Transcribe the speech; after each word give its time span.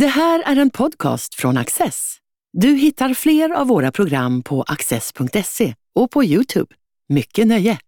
Det 0.00 0.06
här 0.06 0.42
är 0.46 0.56
en 0.56 0.70
podcast 0.70 1.34
från 1.34 1.56
Access. 1.56 2.16
Du 2.52 2.68
hittar 2.68 3.14
fler 3.14 3.50
av 3.50 3.66
våra 3.66 3.92
program 3.92 4.42
på 4.42 4.62
access.se 4.62 5.74
och 5.94 6.10
på 6.10 6.24
Youtube. 6.24 6.74
Mycket 7.08 7.46
nöje! 7.46 7.78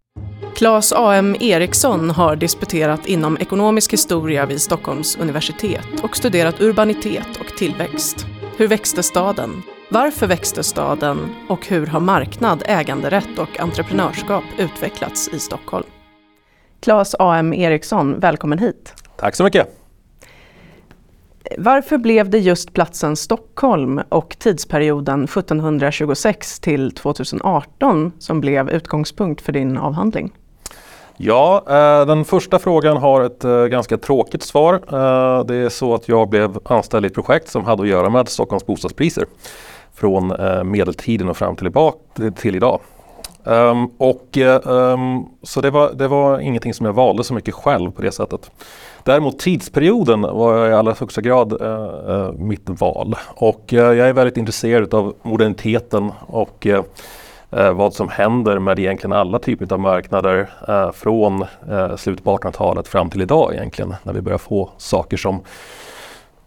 Claes 0.57 0.93
A.M. 0.93 1.37
Eriksson 1.41 2.11
har 2.11 2.37
disputerat 2.37 3.07
inom 3.07 3.39
ekonomisk 3.39 3.93
historia 3.93 4.47
vid 4.47 4.61
Stockholms 4.61 5.17
universitet 5.17 5.87
och 6.03 6.17
studerat 6.17 6.61
urbanitet 6.61 7.37
och 7.41 7.57
tillväxt. 7.57 8.27
Hur 8.57 8.69
växte 8.69 9.03
staden? 9.03 9.63
Varför 9.91 10.27
växte 10.27 10.63
staden? 10.63 11.19
Och 11.49 11.67
hur 11.67 11.87
har 11.87 12.01
marknad, 12.01 12.63
äganderätt 12.67 13.39
och 13.39 13.61
entreprenörskap 13.61 14.45
utvecklats 14.59 15.29
i 15.29 15.39
Stockholm? 15.39 15.87
Claes 16.81 17.15
A.M. 17.19 17.55
Eriksson, 17.55 18.21
välkommen 18.21 18.59
hit. 18.59 18.95
Tack 19.17 19.35
så 19.35 19.45
mycket. 19.45 19.78
Varför 21.59 21.99
blev 21.99 22.31
det 22.31 22.39
just 22.39 22.73
platsen 22.73 23.17
Stockholm 23.17 24.01
och 24.09 24.37
tidsperioden 24.39 25.25
1726 25.25 26.61
till 26.61 26.91
2018 26.95 28.13
som 28.19 28.41
blev 28.41 28.71
utgångspunkt 28.71 29.41
för 29.41 29.53
din 29.53 29.79
avhandling? 29.79 30.33
Ja, 31.17 31.65
eh, 31.69 32.07
den 32.07 32.25
första 32.25 32.59
frågan 32.59 32.97
har 32.97 33.23
ett 33.23 33.45
eh, 33.45 33.65
ganska 33.65 33.99
tråkigt 33.99 34.43
svar. 34.43 34.75
Eh, 34.75 35.45
det 35.45 35.55
är 35.55 35.69
så 35.69 35.95
att 35.95 36.09
jag 36.09 36.29
blev 36.29 36.59
anställd 36.65 37.05
i 37.05 37.09
ett 37.09 37.15
projekt 37.15 37.49
som 37.49 37.65
hade 37.65 37.83
att 37.83 37.89
göra 37.89 38.11
med 38.11 38.29
Stockholms 38.29 38.67
bostadspriser 38.67 39.25
från 39.95 40.33
medeltiden 40.71 41.29
och 41.29 41.37
fram 41.37 41.57
till 42.37 42.57
idag. 42.57 42.81
Um, 43.49 43.91
och, 43.99 44.37
um, 44.65 45.29
så 45.43 45.61
det 45.61 45.71
var, 45.71 45.93
det 45.93 46.09
var 46.09 46.41
ingenting 46.41 46.75
som 46.75 46.87
jag 46.87 46.93
valde 46.93 47.25
så 47.25 47.35
mycket 47.35 47.55
själv 47.55 47.91
på 47.91 48.03
det 48.03 48.13
sättet. 48.13 48.51
Däremot 49.03 49.39
tidsperioden 49.39 50.23
var 50.23 50.69
i 50.69 50.75
allra 50.75 50.95
högsta 51.01 51.21
grad 51.21 51.63
uh, 51.63 51.69
uh, 52.09 52.33
mitt 52.33 52.63
val. 52.67 53.15
Och 53.29 53.73
uh, 53.73 53.79
jag 53.79 54.09
är 54.09 54.13
väldigt 54.13 54.37
intresserad 54.37 54.95
av 54.95 55.15
moderniteten 55.23 56.13
och 56.27 56.67
vad 57.75 57.95
som 57.95 58.09
händer 58.09 58.59
med 58.59 58.79
egentligen 58.79 59.13
alla 59.13 59.39
typer 59.39 59.73
av 59.73 59.81
marknader 59.81 60.49
från 60.93 61.45
slutet 61.97 62.25
på 62.25 62.37
1800-talet 62.37 62.89
fram 62.89 63.11
till 63.11 63.23
idag 63.23 63.55
egentligen. 63.55 63.95
När 64.03 64.13
vi 64.13 64.21
börjar 64.21 64.39
få 64.39 64.71
saker 64.77 65.17
som 65.17 65.41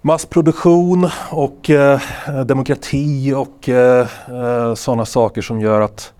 massproduktion 0.01 1.09
och 1.29 1.69
demokrati 2.45 3.33
och 3.33 3.69
sådana 4.77 5.05
saker 5.05 5.41
som 5.41 5.61
gör 5.61 5.81
att 5.81 6.13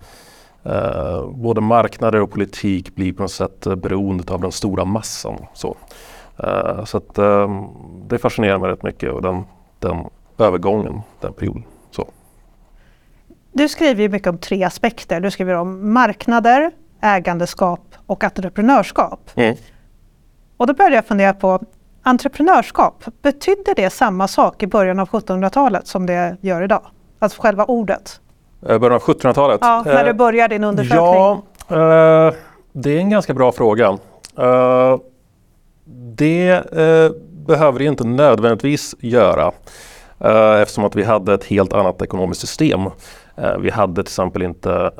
eh, 0.64 1.30
både 1.30 1.60
marknader 1.60 2.20
och 2.20 2.30
politik 2.30 2.94
blir 2.94 3.12
på 3.12 3.22
något 3.22 3.32
sätt 3.32 3.66
eh, 3.66 3.74
beroende 3.74 4.32
av 4.34 4.40
den 4.40 4.52
stora 4.52 4.84
massan. 4.84 5.46
Så, 5.54 5.76
eh, 6.38 6.84
så 6.84 6.96
att, 6.96 7.18
eh, 7.18 7.66
det 8.06 8.18
fascinerar 8.18 8.58
mig 8.58 8.70
rätt 8.70 8.82
mycket 8.82 9.12
och 9.12 9.22
den, 9.22 9.44
den 9.78 10.04
övergången, 10.38 11.00
den 11.20 11.32
perioden. 11.32 11.64
Så. 11.90 12.08
Du 13.52 13.68
skriver 13.68 14.02
ju 14.02 14.08
mycket 14.08 14.28
om 14.28 14.38
tre 14.38 14.64
aspekter. 14.64 15.20
Du 15.20 15.30
skriver 15.30 15.54
om 15.54 15.92
marknader, 15.92 16.70
ägandeskap 17.00 17.94
och 18.06 18.24
entreprenörskap. 18.24 19.30
Mm. 19.34 19.56
Och 20.56 20.66
då 20.66 20.74
började 20.74 20.94
jag 20.94 21.06
fundera 21.06 21.34
på 21.34 21.60
entreprenörskap. 22.02 23.04
Betydde 23.22 23.74
det 23.76 23.90
samma 23.90 24.28
sak 24.28 24.62
i 24.62 24.66
början 24.66 24.98
av 24.98 25.08
1700-talet 25.08 25.86
som 25.86 26.06
det 26.06 26.36
gör 26.40 26.62
idag? 26.62 26.86
Alltså 27.18 27.42
själva 27.42 27.64
ordet? 27.64 28.20
Eh, 28.68 28.78
början 28.78 28.96
av 28.96 29.02
1700-talet? 29.02 29.58
Ja, 29.62 29.82
när 29.86 30.04
du 30.04 30.10
eh, 30.10 30.16
började 30.16 30.54
din 30.54 30.64
undersökning. 30.64 30.98
Ja, 30.98 31.42
eh, 31.68 32.34
det 32.72 32.96
är 32.96 32.98
en 32.98 33.10
ganska 33.10 33.34
bra 33.34 33.52
fråga. 33.52 33.98
det 36.16 36.62
behöver 37.46 37.78
det 37.78 37.84
inte 37.84 38.04
nödvändigtvis 38.04 38.94
göra 38.98 39.52
eftersom 40.62 40.84
att 40.84 40.96
vi 40.96 41.02
hade 41.02 41.34
ett 41.34 41.44
helt 41.44 41.72
annat 41.72 42.02
ekonomiskt 42.02 42.40
system. 42.40 42.80
Vi 43.58 43.70
hade 43.70 43.94
till 43.94 44.00
exempel 44.00 44.42
inte 44.42 44.90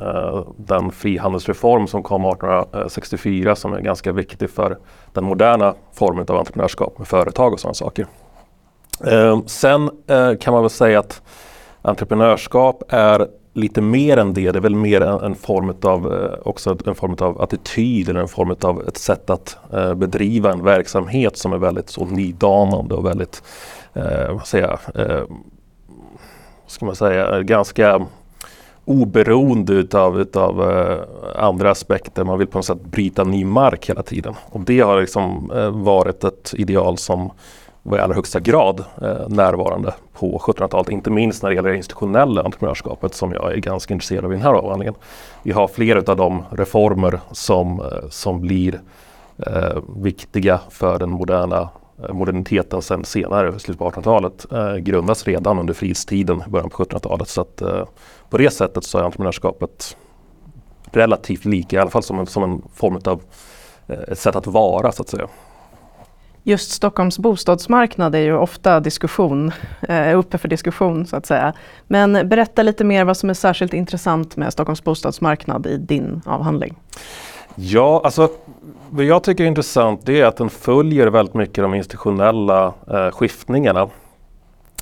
den 0.56 0.91
frihandelsreform 0.91 1.86
som 1.86 2.02
kom 2.02 2.24
1864 2.24 3.56
som 3.56 3.72
är 3.72 3.81
ganska 3.81 4.12
viktig 4.12 4.50
för 4.50 4.78
den 5.12 5.25
moderna 5.25 5.75
formen 5.92 6.26
av 6.28 6.37
entreprenörskap 6.37 6.98
med 6.98 7.08
företag 7.08 7.53
och 7.53 7.60
sådana 7.60 7.75
saker. 7.75 8.06
Sen 9.47 9.91
kan 10.41 10.54
man 10.54 10.62
väl 10.62 10.70
säga 10.70 10.98
att 10.98 11.22
entreprenörskap 11.82 12.82
är 12.88 13.26
lite 13.52 13.80
mer 13.80 14.16
än 14.16 14.34
det. 14.34 14.50
Det 14.50 14.58
är 14.58 14.62
väl 14.62 14.74
mer 14.74 15.00
en, 15.00 15.20
en 15.20 15.34
form 15.34 15.74
av, 15.82 16.12
eh, 16.14 16.48
också 16.48 16.76
en 16.86 16.94
form 16.94 17.16
av 17.18 17.42
attityd 17.42 18.08
eller 18.08 18.20
en 18.20 18.28
form 18.28 18.56
av 18.60 18.82
ett 18.88 18.96
sätt 18.96 19.30
att 19.30 19.56
eh, 19.72 19.94
bedriva 19.94 20.52
en 20.52 20.64
verksamhet 20.64 21.36
som 21.36 21.52
är 21.52 21.58
väldigt 21.58 21.90
så 21.90 22.04
nydanande 22.04 22.94
och 22.94 23.06
väldigt, 23.06 23.42
eh, 23.94 24.32
vad 24.32 24.46
säger 24.46 24.68
jag, 24.68 25.10
eh, 25.10 25.24
ska 26.66 26.86
man 26.86 26.96
säga, 26.96 27.42
ganska 27.42 28.06
oberoende 28.84 29.72
utav, 29.72 30.20
utav 30.20 30.70
eh, 30.70 30.98
andra 31.44 31.70
aspekter. 31.70 32.24
Man 32.24 32.38
vill 32.38 32.48
på 32.48 32.58
något 32.58 32.64
sätt 32.64 32.84
bryta 32.84 33.24
ny 33.24 33.44
mark 33.44 33.90
hela 33.90 34.02
tiden. 34.02 34.34
Och 34.50 34.60
det 34.60 34.80
har 34.80 35.00
liksom 35.00 35.50
eh, 35.54 35.70
varit 35.70 36.24
ett 36.24 36.54
ideal 36.56 36.98
som 36.98 37.30
var 37.82 37.98
i 37.98 38.00
allra 38.00 38.15
högsta 38.15 38.41
grad 38.41 38.84
eh, 39.03 39.28
närvarande 39.28 39.94
på 40.12 40.38
1700-talet. 40.38 40.88
Inte 40.88 41.10
minst 41.10 41.43
när 41.43 41.50
det 41.50 41.56
gäller 41.56 41.70
det 41.70 41.76
institutionella 41.76 42.43
entreprenörskapet 42.43 43.15
som 43.15 43.32
jag 43.32 43.53
är 43.53 43.56
ganska 43.56 43.94
intresserad 43.94 44.25
av 44.25 44.32
i 44.32 44.34
den 44.34 44.44
här 44.44 44.54
avhandlingen. 44.54 44.94
Vi 45.43 45.53
har 45.53 45.69
flera 45.69 46.12
av 46.12 46.16
de 46.16 46.44
reformer 46.50 47.20
som, 47.32 47.81
eh, 47.81 48.09
som 48.10 48.41
blir 48.41 48.81
eh, 49.47 49.82
viktiga 49.97 50.60
för 50.70 50.98
den 50.98 51.10
moderna 51.10 51.69
eh, 52.03 52.15
moderniteten 52.15 52.82
sen 52.82 53.04
senare, 53.04 53.59
slutet 53.59 53.78
på 53.78 53.91
1800-talet, 53.91 54.53
eh, 54.53 54.76
grundas 54.76 55.26
redan 55.26 55.59
under 55.59 55.75
frihetstiden, 55.75 56.43
början 56.47 56.70
på 56.70 56.84
1700-talet. 56.84 57.28
Så 57.28 57.41
att 57.41 57.62
eh, 57.62 57.84
på 58.31 58.38
det 58.38 58.50
sättet 58.50 58.84
så 58.84 58.99
är 58.99 59.03
entreprenörskapet 59.03 59.97
relativt 60.93 61.44
lika, 61.44 61.76
i 61.76 61.78
alla 61.78 61.91
fall 61.91 62.03
som 62.03 62.19
en, 62.19 62.26
som 62.26 62.43
en 62.43 62.62
form 62.75 63.00
av 63.04 63.22
eh, 63.87 63.99
ett 64.09 64.19
sätt 64.19 64.37
att 64.37 64.47
vara 64.47 64.93
så 64.93 65.03
att 65.03 65.09
säga. 65.09 65.28
Just 66.44 66.70
Stockholms 66.70 67.19
bostadsmarknad 67.19 68.14
är 68.14 68.19
ju 68.19 68.36
ofta 68.36 68.80
diskussion, 68.80 69.53
eh, 69.82 70.19
uppe 70.19 70.38
för 70.38 70.48
diskussion 70.48 71.06
så 71.06 71.16
att 71.16 71.26
säga. 71.26 71.53
Men 71.86 72.28
berätta 72.28 72.62
lite 72.62 72.84
mer 72.84 73.04
vad 73.04 73.16
som 73.16 73.30
är 73.30 73.34
särskilt 73.34 73.75
intressant 73.75 74.36
med 74.36 74.52
Stockholms 74.52 74.84
bostadsmarknad 74.84 75.66
i 75.66 75.76
din 75.76 76.22
avhandling. 76.26 76.75
Ja, 77.54 78.00
alltså 78.04 78.28
vad 78.91 79.04
jag 79.04 79.22
tycker 79.22 79.44
är 79.44 79.48
intressant 79.48 80.00
det 80.04 80.20
är 80.20 80.26
att 80.26 80.36
den 80.36 80.50
följer 80.50 81.06
väldigt 81.06 81.34
mycket 81.34 81.64
de 81.64 81.75
institutionella 81.75 82.72
eh, 82.91 83.10
skiftningarna. 83.10 83.88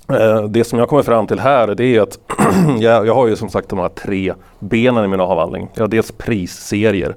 Eh, 0.08 0.42
det 0.42 0.64
som 0.64 0.78
jag 0.78 0.88
kommer 0.88 1.02
fram 1.02 1.26
till 1.26 1.40
här 1.40 1.74
det 1.74 1.84
är 1.84 2.00
att 2.00 2.18
jag, 2.78 3.06
jag 3.06 3.14
har 3.14 3.26
ju 3.26 3.36
som 3.36 3.48
sagt 3.48 3.68
de 3.68 3.78
här 3.78 3.88
tre 3.88 4.34
benen 4.58 5.04
i 5.04 5.08
min 5.08 5.20
avhandling. 5.20 5.68
Jag 5.74 5.82
har 5.82 5.88
dels 5.88 6.12
prisserier 6.12 7.16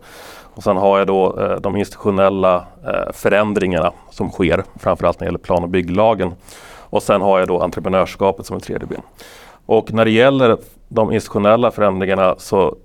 och 0.55 0.63
sen 0.63 0.77
har 0.77 0.97
jag 0.97 1.07
då 1.07 1.39
eh, 1.39 1.55
de 1.55 1.75
institutionella 1.75 2.65
eh, 2.85 3.13
förändringarna 3.13 3.91
som 4.09 4.29
sker 4.29 4.63
framförallt 4.79 5.19
när 5.19 5.25
det 5.25 5.27
gäller 5.27 5.39
plan 5.39 5.63
och 5.63 5.69
bygglagen. 5.69 6.33
Och 6.79 7.03
sen 7.03 7.21
har 7.21 7.39
jag 7.39 7.47
då 7.47 7.61
entreprenörskapet 7.61 8.45
som 8.45 8.55
en 8.55 8.61
tredje 8.61 8.87
ben. 8.87 9.01
Och 9.65 9.93
när 9.93 10.05
det 10.05 10.11
gäller 10.11 10.57
de 10.87 11.11
institutionella 11.11 11.71
förändringarna 11.71 12.35
så 12.37 12.75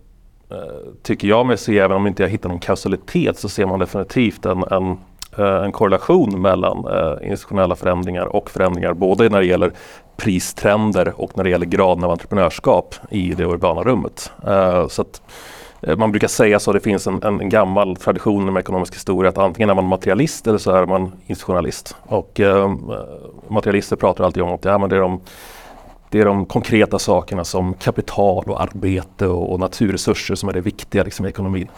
eh, 0.51 0.57
tycker 1.03 1.29
jag 1.29 1.47
mig 1.47 1.59
se, 1.59 1.79
även 1.79 1.97
om 1.97 2.07
inte 2.07 2.23
jag 2.23 2.31
hittar 2.31 2.49
någon 2.49 2.59
kausalitet, 2.59 3.39
så 3.39 3.49
ser 3.49 3.67
man 3.67 3.79
definitivt 3.79 4.47
en, 4.47 4.65
en, 4.71 4.99
eh, 5.39 5.65
en 5.65 5.73
korrelation 5.73 6.43
mellan 6.43 6.87
eh, 6.87 7.31
institutionella 7.31 7.77
förändringar 7.77 8.37
och 8.37 8.51
förändringar 8.51 8.95
både 8.95 9.29
när 9.29 9.41
det 9.41 9.47
gäller 9.47 9.73
pristrender 10.17 11.13
och 11.17 11.37
när 11.37 11.45
det 11.45 11.51
gäller 11.51 11.67
graden 11.67 12.05
av 12.05 12.11
entreprenörskap 12.11 12.95
i 13.11 13.35
det 13.35 13.45
urbana 13.45 13.83
rummet. 13.83 14.33
Eh, 14.47 14.89
så 14.89 15.03
att, 15.03 15.23
Eh, 15.81 15.97
man 15.97 16.11
brukar 16.11 16.29
säga 16.29 16.61
så, 16.61 16.73
det 16.73 16.81
finns 16.81 17.07
en, 17.07 17.23
en 17.23 17.49
gammal 17.49 17.97
tradition 17.97 18.53
med 18.53 18.61
ekonomisk 18.61 18.95
historia 18.95 19.29
att 19.29 19.39
antingen 19.39 19.71
är 19.71 19.75
man 19.75 19.85
materialist 19.85 20.47
eller 20.47 20.59
så 20.59 20.71
är 20.71 20.87
man 20.87 21.13
institutionalist. 21.27 21.97
Och 22.03 22.41
eh, 22.41 22.75
materialister 23.49 23.97
pratar 23.97 24.25
alltid 24.25 24.43
om 24.43 24.55
att 24.55 24.65
ja, 24.65 24.79
men 24.79 24.89
det, 24.91 24.97
är 24.97 25.01
de, 25.01 25.21
det 26.11 26.21
är 26.21 26.25
de 26.25 26.47
konkreta 26.47 26.99
sakerna 26.99 27.45
som 27.45 27.75
kapital 27.75 28.45
och 28.47 28.63
arbete 28.63 29.27
och, 29.27 29.53
och 29.53 29.61
naturresurser 29.61 30.35
som 30.35 30.49
är 30.49 30.53
det 30.53 30.61
viktiga 30.61 31.03
liksom, 31.03 31.27
i 31.27 31.29
ekonomin. 31.29 31.69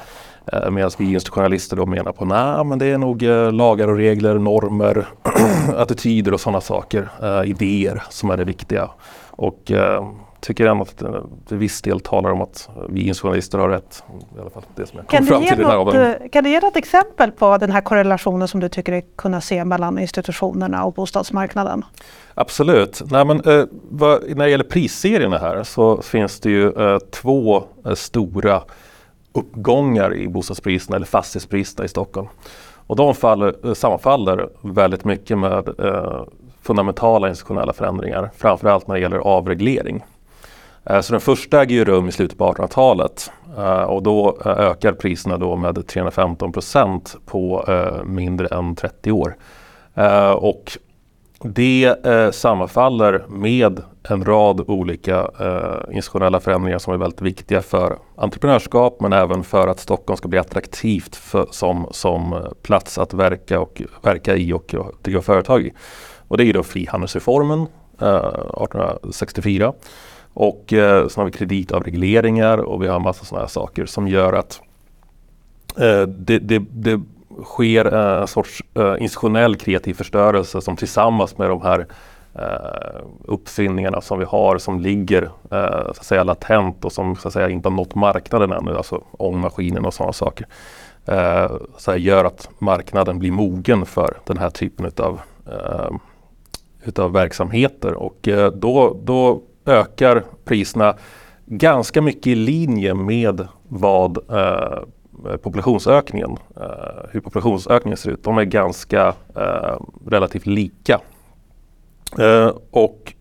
Eh, 0.53 0.71
Medan 0.71 0.91
vi 0.99 1.13
institutionalister 1.13 1.77
då 1.77 1.87
menar 1.87 2.13
på 2.13 2.25
nej 2.25 2.65
men 2.65 2.79
det 2.79 2.87
är 2.87 2.99
nog 2.99 3.23
eh, 3.23 3.53
lagar 3.53 3.89
och 3.89 3.97
regler, 3.97 4.39
normer, 4.39 5.07
attityder 5.77 6.35
och 6.35 6.41
sådana 6.41 6.61
saker, 6.61 7.09
eh, 7.23 7.51
idéer 7.51 8.03
som 8.11 8.31
är 8.31 8.37
det 8.37 8.45
viktiga. 8.45 8.91
Och 9.31 9.71
eh, 9.71 10.05
tycker 10.41 10.67
ändå 10.67 10.83
att 10.83 10.99
det 10.99 11.23
till 11.49 11.57
viss 11.57 11.83
del 11.83 12.01
talar 12.01 12.31
om 12.31 12.43
att 12.43 12.69
vi 12.89 13.15
journalister 13.15 13.59
har 13.59 13.69
rätt. 13.69 14.03
I 14.37 14.41
alla 14.41 14.51
fall 14.51 14.63
det 14.75 14.87
som 14.87 14.99
jag 14.99 15.07
kom 15.07 15.27
fram 15.27 15.43
till 15.43 15.59
något, 15.59 15.95
eh, 15.95 16.13
Kan 16.33 16.45
du 16.45 16.51
ge 16.51 16.61
något 16.61 16.77
exempel 16.77 17.31
på 17.31 17.59
den 17.59 17.71
här 17.71 17.81
korrelationen 17.81 18.49
som 18.49 18.61
du 18.61 18.69
tycker 18.69 18.93
dig 18.93 19.07
kunna 19.17 19.41
se 19.41 19.65
mellan 19.65 19.99
institutionerna 19.99 20.85
och 20.85 20.93
bostadsmarknaden? 20.93 21.85
Absolut. 22.35 23.03
Nej, 23.11 23.25
men, 23.25 23.37
eh, 23.37 23.65
vad, 23.91 24.23
när 24.37 24.45
det 24.45 24.51
gäller 24.51 24.65
prisserierna 24.65 25.39
här 25.39 25.63
så 25.63 26.03
finns 26.03 26.41
det 26.41 26.51
ju 26.51 26.73
eh, 26.73 26.99
två 26.99 27.63
eh, 27.85 27.95
stora 27.95 28.63
uppgångar 29.33 30.15
i 30.17 30.29
bostadspriserna 30.29 30.97
eller 30.97 31.07
fastighetspriserna 31.07 31.85
i 31.85 31.89
Stockholm. 31.89 32.29
Och 32.87 32.97
de 32.97 33.15
faller, 33.15 33.67
eh, 33.67 33.75
sammanfaller 33.75 34.49
väldigt 34.63 35.05
mycket 35.05 35.39
med 35.39 35.69
fundamentala 36.63 37.29
institutionella 37.29 37.73
förändringar, 37.73 38.31
framförallt 38.37 38.87
när 38.87 38.95
det 38.95 39.01
gäller 39.01 39.19
avreglering. 39.19 40.05
Eh, 40.85 41.01
så 41.01 41.13
den 41.13 41.21
första 41.21 41.63
äger 41.63 41.75
ju 41.77 41.85
rum 41.85 42.09
i 42.09 42.13
slutet 42.13 42.39
på 42.39 42.53
1800-talet 42.53 43.33
eh, 43.59 43.83
och 43.83 44.03
då 44.03 44.39
eh, 44.45 44.51
ökar 44.51 44.93
priserna 44.93 45.37
då 45.37 45.57
med 45.57 45.87
315 45.87 46.53
procent 46.53 47.17
på 47.27 47.65
mindre 48.05 48.47
än 48.47 48.75
30 48.75 49.13
år. 49.13 49.37
Och 50.37 50.79
det 51.45 51.95
sammanfaller 52.35 53.25
med 53.29 53.81
en 54.09 54.25
rad 54.25 54.61
olika 54.67 55.31
institutionella 55.93 56.41
förändringar 56.41 56.79
som 56.79 56.95
är 56.95 56.99
väldigt 56.99 57.21
viktiga 57.21 57.63
för 57.63 57.99
entreprenörskap 58.17 59.01
men 59.01 59.13
även 59.13 59.45
för 59.45 59.69
att 59.69 59.81
Stockholm 59.81 60.17
ska 60.17 60.29
bli 60.29 60.39
attraktivt 60.39 61.17
för, 61.17 61.47
som, 61.51 61.87
som 61.91 62.47
plats 62.63 62.99
att 62.99 63.15
verka, 63.15 63.61
och, 63.61 63.83
verka 64.03 64.37
i 64.37 64.53
och 64.53 64.75
driva 65.03 65.23
företag 65.23 65.63
i. 65.63 65.73
Och 66.29 66.37
det 66.37 66.45
är 66.45 66.53
då 66.53 66.63
frihandelsreformen 66.63 67.67
1864 67.95 69.73
och 70.35 70.73
eh, 70.73 71.09
så 71.09 71.21
har 71.21 71.25
vi 71.27 71.33
kreditavregleringar 71.33 72.59
och 72.59 72.83
vi 72.83 72.89
har 72.89 73.01
massa 73.01 73.25
sådana 73.25 73.43
här 73.43 73.49
saker 73.49 73.87
som 73.87 74.09
gör 74.09 74.33
att 74.33 74.61
eh, 75.77 76.03
det, 76.03 76.39
det, 76.39 76.63
det, 76.71 77.01
sker 77.45 77.95
eh, 77.95 78.21
en 78.21 78.27
sorts 78.27 78.63
eh, 78.75 78.95
institutionell 78.99 79.57
kreativ 79.57 79.95
förstörelse 79.95 80.61
som 80.61 80.77
tillsammans 80.77 81.39
med 81.39 81.51
de 81.51 81.63
här 81.63 81.87
eh, 82.35 83.01
uppfinningarna 83.25 84.01
som 84.01 84.19
vi 84.19 84.25
har 84.25 84.59
som 84.59 84.81
ligger 84.81 85.23
eh, 85.23 85.83
så 85.85 85.91
att 85.91 86.05
säga 86.05 86.25
latent 86.25 86.85
och 86.85 86.93
som 86.93 87.17
så 87.17 87.29
att 87.29 87.35
säga 87.35 87.49
inte 87.49 87.69
har 87.69 87.77
nått 87.77 87.95
marknaden 87.95 88.53
ännu, 88.53 88.77
alltså 88.77 89.03
ångmaskinen 89.13 89.85
och 89.85 89.95
sådana 89.95 90.13
saker. 90.13 90.47
Eh, 91.07 91.51
så 91.77 91.91
här, 91.91 91.99
gör 91.99 92.25
att 92.25 92.51
marknaden 92.59 93.19
blir 93.19 93.31
mogen 93.31 93.87
för 93.87 94.19
den 94.25 94.39
här 94.39 94.51
typen 94.51 94.87
utav, 94.87 95.21
eh, 95.47 95.91
utav 96.85 97.13
verksamheter 97.13 97.95
och 97.95 98.29
eh, 98.29 98.53
då, 98.53 99.01
då 99.03 99.43
ökar 99.71 100.25
priserna 100.45 100.97
ganska 101.47 102.03
mycket 102.03 102.27
i 102.27 102.35
linje 102.35 102.95
med 102.95 103.49
vad 103.69 104.19
eh, 104.31 105.37
populationsökningen, 105.43 106.37
eh, 106.57 107.09
hur 107.11 107.21
populationsökningen 107.21 107.97
ser 107.97 108.11
ut. 108.11 108.25
De 108.25 108.39
är 108.39 108.45
ganska 108.45 109.15
eh, 109.37 109.77
relativt 110.07 110.47
lika. 110.47 111.01
Eh, 112.19 112.53
och 112.71 113.15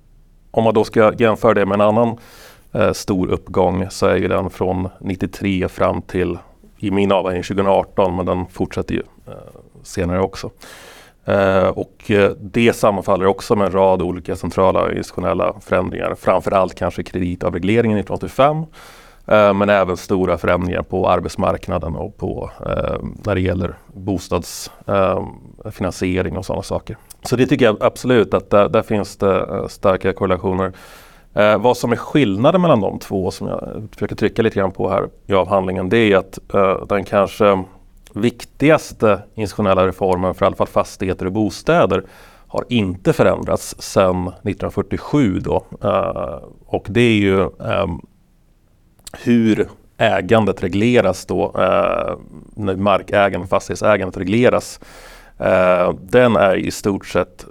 om 0.52 0.64
man 0.64 0.74
då 0.74 0.84
ska 0.84 1.14
jämföra 1.18 1.54
det 1.54 1.66
med 1.66 1.74
en 1.74 1.82
annan 1.82 2.18
eh, 2.72 2.92
stor 2.92 3.28
uppgång 3.28 3.88
så 3.90 4.06
är 4.06 4.16
ju 4.16 4.28
den 4.28 4.50
från 4.50 4.90
93 5.00 5.68
fram 5.68 6.02
till 6.02 6.38
i 6.78 6.92
min 6.92 7.12
avvägning 7.12 7.44
2018 7.44 8.16
men 8.16 8.26
den 8.26 8.46
fortsätter 8.46 8.94
ju 8.94 9.04
eh, 9.28 9.34
senare 9.84 10.22
också. 10.22 10.50
Eh, 11.30 11.68
och 11.68 12.12
eh, 12.12 12.32
det 12.40 12.74
sammanfaller 12.74 13.26
också 13.26 13.56
med 13.56 13.66
en 13.66 13.74
rad 13.74 14.02
olika 14.02 14.36
centrala 14.36 14.94
institutionella 14.94 15.54
förändringar. 15.62 16.16
Framförallt 16.16 16.76
kanske 16.76 17.04
kreditavregleringen 17.04 17.98
1985 17.98 18.58
eh, 19.28 19.54
men 19.54 19.70
även 19.70 19.98
stora 19.98 20.38
förändringar 20.38 20.82
på 20.82 21.10
arbetsmarknaden 21.10 21.96
och 21.96 22.18
på, 22.18 22.52
eh, 22.66 22.96
när 23.26 23.36
det 23.36 23.42
gäller 23.42 23.74
bostadsfinansiering 23.94 26.34
eh, 26.34 26.40
och 26.40 26.46
sådana 26.46 26.64
saker. 26.64 26.98
Så 27.24 27.36
det 27.36 27.48
tycker 27.48 27.66
jag 27.66 27.84
absolut 27.84 28.34
att 28.34 28.50
där, 28.50 28.70
där 28.70 28.82
finns 28.82 29.18
det 29.18 29.66
starka 29.70 30.14
korrelationer. 30.14 30.74
Eh, 31.34 31.58
vad 31.58 31.78
som 31.78 31.92
är 31.92 31.96
skillnaden 31.96 32.62
mellan 32.62 32.82
de 32.82 33.00
två 33.00 33.32
som 33.32 33.48
jag 33.48 33.88
försöker 33.94 34.16
trycka 34.16 34.42
lite 34.42 34.60
grann 34.60 34.72
på 34.72 34.90
här 34.90 35.10
i 35.28 35.34
avhandlingen 35.34 35.90
det 35.90 35.98
är 35.98 36.18
att 36.18 36.40
eh, 36.54 36.86
den 36.86 37.04
kanske 37.04 37.64
viktigaste 38.14 39.22
institutionella 39.36 39.88
reformen 39.88 40.36
för 40.36 40.46
i 40.46 40.48
alla 40.48 40.56
fall 40.56 40.68
fastigheter 40.68 41.26
och 41.26 41.32
bostäder 41.32 42.04
har 42.50 42.66
inte 42.70 43.14
förändrats 43.14 43.76
sedan 43.80 44.28
1947 44.28 45.40
då. 45.40 45.66
Uh, 45.84 46.44
och 46.66 46.86
det 46.90 47.02
är 47.02 47.18
ju 47.18 47.40
um, 47.40 48.02
hur 49.24 49.70
ägandet 49.98 50.64
regleras 50.64 51.26
då, 51.26 51.46
uh, 51.48 52.18
när 52.56 52.76
markägandet, 52.76 53.50
fastighetsägandet 53.50 54.18
regleras. 54.18 54.80
Uh, 55.42 55.94
den 56.02 56.36
är 56.36 56.56
i 56.56 56.72
stort 56.72 57.06
sett 57.06 57.46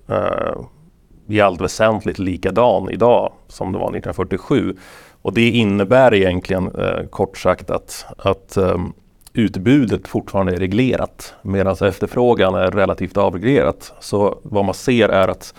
i 1.27 1.41
allt 1.41 1.61
väsentligt 1.61 2.19
likadan 2.19 2.91
idag 2.91 3.33
som 3.49 3.73
det 3.73 3.79
var 3.79 3.85
1947. 3.85 4.77
Och 5.23 5.35
det 5.35 5.51
innebär 5.51 6.15
egentligen 6.15 6.71
kort 7.11 7.39
sagt 7.39 7.71
att, 7.71 8.07
att 8.19 8.57
um, 8.57 8.93
utbudet 9.38 10.08
fortfarande 10.08 10.52
är 10.52 10.56
reglerat 10.56 11.35
medan 11.43 11.76
efterfrågan 11.82 12.55
är 12.55 12.70
relativt 12.70 13.17
avreglerat. 13.17 13.93
Så 14.00 14.38
vad 14.43 14.64
man 14.64 14.75
ser 14.75 15.08
är 15.08 15.29
att 15.29 15.55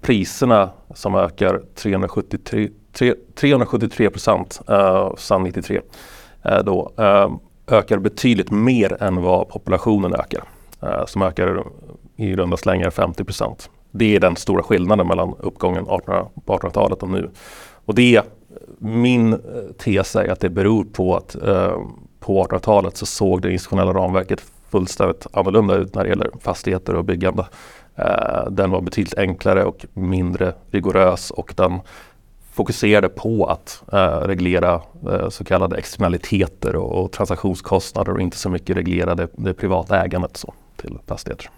priserna 0.00 0.70
som 0.94 1.14
ökar 1.14 1.60
373, 1.74 2.68
373 3.34 4.10
procent 4.10 4.60
uh, 4.70 5.14
sedan 5.16 5.42
93 5.42 5.76
uh, 5.76 5.82
eh, 6.52 6.64
då, 6.64 6.92
uh, 6.98 7.36
ökar 7.76 7.98
betydligt 7.98 8.50
mer 8.50 9.02
än 9.02 9.22
vad 9.22 9.48
populationen 9.48 10.14
ökar. 10.14 10.44
Uh, 10.82 11.04
som 11.06 11.22
ökar 11.22 11.64
i 12.16 12.36
runda 12.36 12.56
slängar 12.56 12.90
50 12.90 13.24
procent. 13.24 13.70
Det 13.90 14.16
är 14.16 14.20
den 14.20 14.36
stora 14.36 14.62
skillnaden 14.62 15.06
mellan 15.06 15.34
uppgången 15.38 15.82
1800, 15.82 16.26
på 16.44 16.58
1800-talet 16.58 17.02
och 17.02 17.08
nu. 17.08 17.30
Och 17.84 17.94
det, 17.94 18.22
min 18.78 19.40
tes 19.78 20.16
är 20.16 20.28
att 20.28 20.40
det 20.40 20.50
beror 20.50 20.84
på 20.84 21.16
att 21.16 21.36
på 22.20 22.44
1800-talet 22.44 22.96
så 22.96 23.06
såg 23.06 23.42
det 23.42 23.52
institutionella 23.52 23.92
ramverket 23.92 24.40
fullständigt 24.70 25.26
annorlunda 25.32 25.74
ut 25.74 25.94
när 25.94 26.02
det 26.02 26.08
gäller 26.08 26.30
fastigheter 26.40 26.94
och 26.94 27.04
byggande. 27.04 27.46
Eh, 27.96 28.50
den 28.50 28.70
var 28.70 28.80
betydligt 28.80 29.18
enklare 29.18 29.64
och 29.64 29.86
mindre 29.92 30.52
rigorös 30.70 31.30
och 31.30 31.54
den 31.56 31.80
fokuserade 32.52 33.08
på 33.08 33.46
att 33.46 33.82
eh, 33.92 34.26
reglera 34.26 34.80
eh, 35.10 35.28
så 35.28 35.44
kallade 35.44 35.76
externaliteter 35.76 36.76
och, 36.76 37.04
och, 37.04 37.12
transaktionskostnader 37.12 38.12
och 38.12 38.20
inte 38.20 38.36
så 38.36 38.50
mycket 38.50 38.76
reglera 38.76 39.14
det, 39.14 39.28
det 39.32 39.54
privata 39.54 40.04
ägandet 40.04 40.36
så, 40.36 40.54
till 40.76 40.98
fastigheter. 41.06 41.50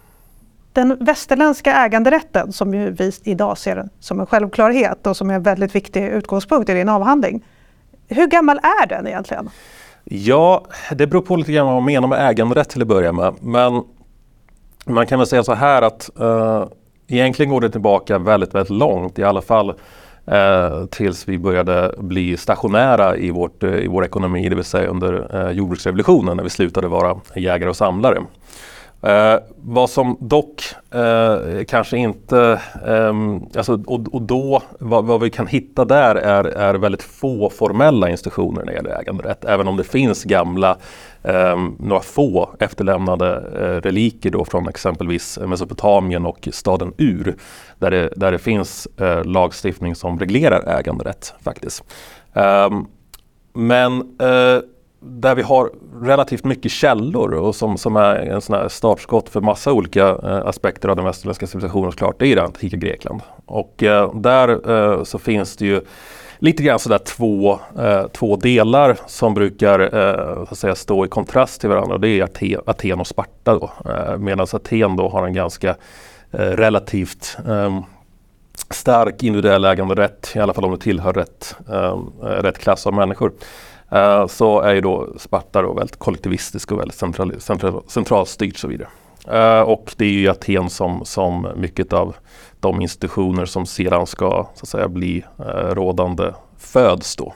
Den 0.73 0.97
västerländska 0.99 1.73
äganderätten 1.73 2.53
som 2.53 2.73
ju 2.73 2.91
vi 2.91 3.11
idag 3.23 3.57
ser 3.57 3.89
som 3.99 4.19
en 4.19 4.25
självklarhet 4.25 5.07
och 5.07 5.17
som 5.17 5.29
är 5.29 5.33
en 5.33 5.43
väldigt 5.43 5.75
viktig 5.75 6.03
utgångspunkt 6.03 6.69
i 6.69 6.73
din 6.73 6.89
avhandling. 6.89 7.45
Hur 8.07 8.27
gammal 8.27 8.57
är 8.57 8.87
den 8.87 9.07
egentligen? 9.07 9.49
Ja, 10.03 10.65
det 10.91 11.07
beror 11.07 11.21
på 11.21 11.35
lite 11.35 11.51
grann 11.51 11.65
vad 11.65 11.75
man 11.75 11.85
menar 11.85 12.07
med 12.07 12.29
äganderätt 12.29 12.69
till 12.69 12.81
att 12.81 12.87
börja 12.87 13.11
med. 13.11 13.33
Men 13.41 13.83
man 14.85 15.07
kan 15.07 15.19
väl 15.19 15.27
säga 15.27 15.43
så 15.43 15.53
här 15.53 15.81
att 15.81 16.19
eh, 16.19 16.65
egentligen 17.07 17.49
går 17.51 17.61
det 17.61 17.69
tillbaka 17.69 18.17
väldigt, 18.17 18.55
väldigt 18.55 18.69
långt. 18.69 19.19
I 19.19 19.23
alla 19.23 19.41
fall 19.41 19.73
eh, 20.25 20.85
tills 20.85 21.27
vi 21.27 21.37
började 21.37 21.95
bli 21.97 22.37
stationära 22.37 23.17
i, 23.17 23.31
vårt, 23.31 23.63
eh, 23.63 23.75
i 23.75 23.87
vår 23.87 24.05
ekonomi, 24.05 24.49
det 24.49 24.55
vill 24.55 24.65
säga 24.65 24.87
under 24.87 25.35
eh, 25.35 25.51
jordbruksrevolutionen 25.51 26.37
när 26.37 26.43
vi 26.43 26.49
slutade 26.49 26.87
vara 26.87 27.19
jägare 27.35 27.69
och 27.69 27.75
samlare. 27.75 28.21
Eh, 29.03 29.39
vad 29.55 29.89
som 29.89 30.17
dock 30.19 30.63
eh, 30.91 31.63
kanske 31.67 31.97
inte, 31.97 32.61
eh, 32.85 33.13
alltså, 33.57 33.83
och, 33.85 34.13
och, 34.13 34.21
då 34.21 34.61
vad, 34.79 35.05
vad, 35.05 35.21
vi 35.21 35.29
kan 35.29 35.47
hitta 35.47 35.85
där 35.85 36.15
är, 36.15 36.43
är 36.43 36.73
väldigt 36.73 37.03
få 37.03 37.49
formella 37.49 38.09
institutioner 38.09 38.59
när 38.59 38.65
det 38.65 38.73
gäller 38.73 38.99
äganderätt. 39.01 39.45
Även 39.45 39.67
om 39.67 39.77
det 39.77 39.83
finns 39.83 40.23
gamla, 40.23 40.77
ehm, 41.23 41.75
några 41.79 42.01
få 42.01 42.49
efterlämnade 42.59 43.35
eh, 43.35 43.81
reliker 43.81 44.29
då 44.29 44.45
från 44.45 44.67
exempelvis 44.67 45.39
Mesopotamien 45.45 46.25
och 46.25 46.47
staden 46.51 46.93
Ur. 46.97 47.35
Där 47.79 47.91
det, 47.91 48.09
där 48.15 48.31
det 48.31 48.39
finns 48.39 48.87
eh, 48.97 49.23
lagstiftning 49.23 49.95
som 49.95 50.19
reglerar 50.19 50.79
äganderätt 50.79 51.33
faktiskt. 51.43 51.83
Ehm, 52.33 52.85
men 53.53 53.99
eh, 54.19 54.59
där 55.05 55.35
vi 55.35 55.41
har 55.41 55.71
relativt 56.01 56.43
mycket 56.43 56.71
källor 56.71 57.33
och 57.33 57.55
som, 57.55 57.77
som 57.77 57.95
är 57.95 58.15
en 58.15 58.41
sån 58.41 58.55
här 58.55 58.67
startskott 58.67 59.29
för 59.29 59.41
massa 59.41 59.73
olika 59.73 60.07
eh, 60.07 60.47
aspekter 60.47 60.89
av 60.89 60.95
den 60.95 61.05
västerländska 61.05 61.47
civilisationen 61.47 61.91
såklart, 61.91 62.19
det 62.19 62.27
är 62.27 62.35
det 62.35 62.43
antika 62.43 62.77
Grekland. 62.77 63.21
Och 63.45 63.83
eh, 63.83 64.15
där 64.15 64.71
eh, 64.71 65.03
så 65.03 65.19
finns 65.19 65.57
det 65.57 65.65
ju 65.65 65.81
lite 66.39 66.63
grann 66.63 66.79
sådär 66.79 66.97
två, 66.97 67.59
eh, 67.79 68.07
två 68.07 68.35
delar 68.35 68.97
som 69.07 69.33
brukar 69.33 69.79
eh, 69.79 70.45
så 70.45 70.51
att 70.51 70.57
säga, 70.57 70.75
stå 70.75 71.05
i 71.05 71.07
kontrast 71.07 71.61
till 71.61 71.69
varandra. 71.69 71.97
Det 71.97 72.09
är 72.09 72.23
Aten, 72.23 72.59
Aten 72.65 72.99
och 72.99 73.07
Sparta 73.07 73.53
då. 73.53 73.71
Eh, 73.91 74.17
Medan 74.17 74.47
Aten 74.53 74.95
då 74.95 75.09
har 75.09 75.27
en 75.27 75.33
ganska 75.33 75.69
eh, 76.31 76.37
relativt 76.39 77.37
ehm, 77.49 77.81
stark 78.69 79.23
individuell 79.23 79.65
äganderätt, 79.65 80.31
i 80.35 80.39
alla 80.39 80.53
fall 80.53 80.65
om 80.65 80.71
du 80.71 80.77
tillhör 80.77 81.13
rätt, 81.13 81.55
ehm, 81.71 82.09
rätt 82.21 82.57
klass 82.59 82.87
av 82.87 82.93
människor. 82.93 83.31
Uh, 83.93 84.27
så 84.27 84.59
är 84.59 84.73
ju 84.73 84.81
då 84.81 85.07
Sparta 85.17 85.61
då 85.61 85.73
väldigt 85.73 85.99
kollektivistisk 85.99 86.71
och 86.71 86.79
väldigt 86.79 86.97
central, 86.97 87.41
central, 87.41 87.83
centralstyrt 87.87 88.53
och 88.53 88.59
så 88.59 88.67
vidare. 88.67 88.87
Uh, 89.31 89.69
och 89.69 89.93
det 89.97 90.05
är 90.05 90.09
ju 90.09 90.29
Aten 90.29 90.69
som, 90.69 91.05
som 91.05 91.47
mycket 91.55 91.93
av 91.93 92.15
de 92.59 92.81
institutioner 92.81 93.45
som 93.45 93.65
sedan 93.65 94.07
ska 94.07 94.29
så 94.55 94.63
att 94.63 94.67
säga, 94.67 94.87
bli 94.87 95.23
uh, 95.39 95.45
rådande 95.45 96.33
föds 96.57 97.15
då. 97.15 97.33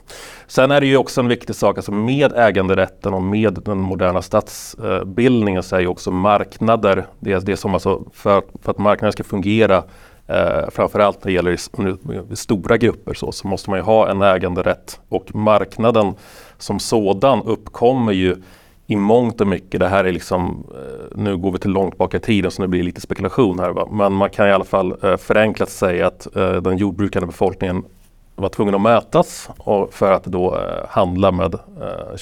Sen 0.47 0.71
är 0.71 0.81
det 0.81 0.87
ju 0.87 0.97
också 0.97 1.21
en 1.21 1.27
viktig 1.27 1.55
sak, 1.55 1.77
alltså 1.77 1.91
med 1.91 2.33
äganderätten 2.35 3.13
och 3.13 3.21
med 3.21 3.59
den 3.65 3.77
moderna 3.77 4.21
statsbildningen 4.21 5.63
så 5.63 5.75
är 5.75 5.79
ju 5.79 5.87
också 5.87 6.11
marknader, 6.11 7.05
det, 7.19 7.45
det 7.45 7.57
som 7.57 7.73
alltså 7.73 8.03
för, 8.13 8.43
för 8.61 8.71
att 8.71 8.77
marknaden 8.77 9.11
ska 9.11 9.23
fungera 9.23 9.83
Eh, 10.29 10.69
framförallt 10.69 11.23
när 11.23 11.31
det 11.31 11.35
gäller 11.35 12.35
stora 12.35 12.77
grupper 12.77 13.13
så, 13.13 13.31
så 13.31 13.47
måste 13.47 13.69
man 13.69 13.79
ju 13.79 13.83
ha 13.83 14.09
en 14.09 14.21
äganderätt 14.21 14.99
och 15.09 15.35
marknaden 15.35 16.13
som 16.57 16.79
sådan 16.79 17.41
uppkommer 17.41 18.11
ju 18.11 18.35
i 18.87 18.95
mångt 18.95 19.41
och 19.41 19.47
mycket, 19.47 19.79
det 19.79 19.87
här 19.87 20.03
är 20.03 20.11
liksom, 20.11 20.63
eh, 20.71 21.17
nu 21.17 21.37
går 21.37 21.51
vi 21.51 21.59
till 21.59 21.71
långt 21.71 21.97
bak 21.97 22.13
i 22.13 22.19
tiden 22.19 22.51
så 22.51 22.61
nu 22.61 22.67
blir 22.67 22.79
det 22.79 22.85
lite 22.85 23.01
spekulation 23.01 23.59
här. 23.59 23.69
Va? 23.69 23.87
Men 23.91 24.13
man 24.13 24.29
kan 24.29 24.47
i 24.47 24.51
alla 24.51 24.63
fall 24.63 24.95
eh, 25.03 25.17
förenklat 25.17 25.69
säga 25.69 26.07
att 26.07 26.35
eh, 26.35 26.53
den 26.53 26.77
jordbrukande 26.77 27.27
befolkningen 27.27 27.83
var 28.35 28.49
tvungen 28.49 28.75
att 28.75 28.81
mötas 28.81 29.49
för 29.91 30.11
att 30.11 30.23
då 30.23 30.55
eh, 30.55 30.85
handla 30.89 31.31
med 31.31 31.53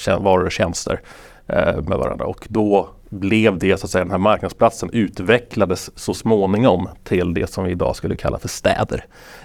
eh, 0.06 0.18
varor 0.20 0.44
och 0.44 0.52
tjänster 0.52 1.00
Eh, 1.48 1.82
med 1.82 1.98
varandra. 1.98 2.26
Och 2.26 2.46
då 2.48 2.88
blev 3.08 3.58
det 3.58 3.80
så 3.80 3.86
att 3.86 3.90
säga 3.90 4.04
den 4.04 4.10
här 4.10 4.18
marknadsplatsen 4.18 4.90
utvecklades 4.92 5.98
så 5.98 6.14
småningom 6.14 6.88
till 7.04 7.34
det 7.34 7.50
som 7.50 7.64
vi 7.64 7.70
idag 7.70 7.96
skulle 7.96 8.16
kalla 8.16 8.38
för 8.38 8.48
städer. 8.48 9.04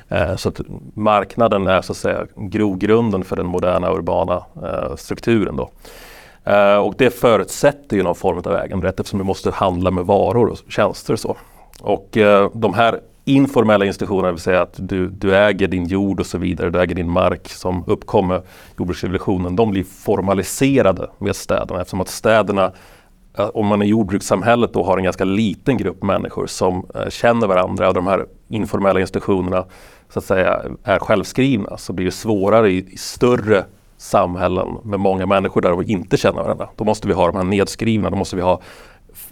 Eh, 0.09 0.35
så 0.35 0.49
att 0.49 0.61
marknaden 0.93 1.67
är 1.67 1.81
så 1.81 1.91
att 1.91 1.97
säga 1.97 2.25
grogrunden 2.35 3.23
för 3.23 3.35
den 3.35 3.45
moderna 3.45 3.91
urbana 3.91 4.43
eh, 4.63 4.95
strukturen. 4.95 5.55
Då. 5.55 5.69
Eh, 6.51 6.77
och 6.77 6.95
det 6.97 7.09
förutsätter 7.09 7.97
ju 7.97 8.03
någon 8.03 8.15
form 8.15 8.37
av 8.37 8.55
äganderätt 8.55 8.99
eftersom 8.99 9.19
du 9.19 9.25
måste 9.25 9.51
handla 9.51 9.91
med 9.91 10.05
varor 10.05 10.49
och 10.49 10.57
tjänster. 10.67 11.13
Och 11.13 11.19
så. 11.19 11.37
Och 11.81 12.17
eh, 12.17 12.49
de 12.53 12.73
här 12.73 12.99
informella 13.25 13.85
institutioner, 13.85 14.23
det 14.27 14.31
vill 14.31 14.41
säga 14.41 14.61
att 14.61 14.75
du, 14.77 15.09
du 15.09 15.35
äger 15.35 15.67
din 15.67 15.85
jord 15.85 16.19
och 16.19 16.25
så 16.25 16.37
vidare, 16.37 16.69
du 16.69 16.79
äger 16.81 16.95
din 16.95 17.11
mark 17.11 17.49
som 17.49 17.83
uppkommer 17.87 18.41
jordbruksrevolutionen, 18.77 19.55
de 19.55 19.71
blir 19.71 19.83
formaliserade 19.83 21.09
med 21.17 21.35
städerna 21.35 21.81
eftersom 21.81 22.01
att 22.01 22.09
städerna 22.09 22.71
om 23.33 23.67
man 23.67 23.81
i 23.81 23.85
jordbrukssamhället 23.85 24.73
då 24.73 24.83
har 24.83 24.97
en 24.97 25.03
ganska 25.03 25.23
liten 25.23 25.77
grupp 25.77 26.03
människor 26.03 26.47
som 26.47 26.85
eh, 26.95 27.09
känner 27.09 27.47
varandra 27.47 27.87
och 27.87 27.93
de 27.93 28.07
här 28.07 28.25
informella 28.49 28.99
institutionerna 28.99 29.65
så 30.09 30.19
att 30.19 30.25
säga 30.25 30.61
är 30.83 30.99
självskrivna 30.99 31.77
så 31.77 31.93
blir 31.93 32.05
det 32.05 32.11
svårare 32.11 32.71
i, 32.71 32.93
i 32.93 32.97
större 32.97 33.65
samhällen 33.97 34.67
med 34.83 34.99
många 34.99 35.25
människor 35.25 35.61
där 35.61 35.75
vi 35.75 35.91
inte 35.91 36.17
känner 36.17 36.41
varandra. 36.41 36.69
Då 36.75 36.83
måste 36.83 37.07
vi 37.07 37.13
ha 37.13 37.27
de 37.27 37.35
här 37.35 37.43
nedskrivna, 37.43 38.09
då 38.09 38.15
måste 38.15 38.35
vi 38.35 38.41
ha 38.41 38.61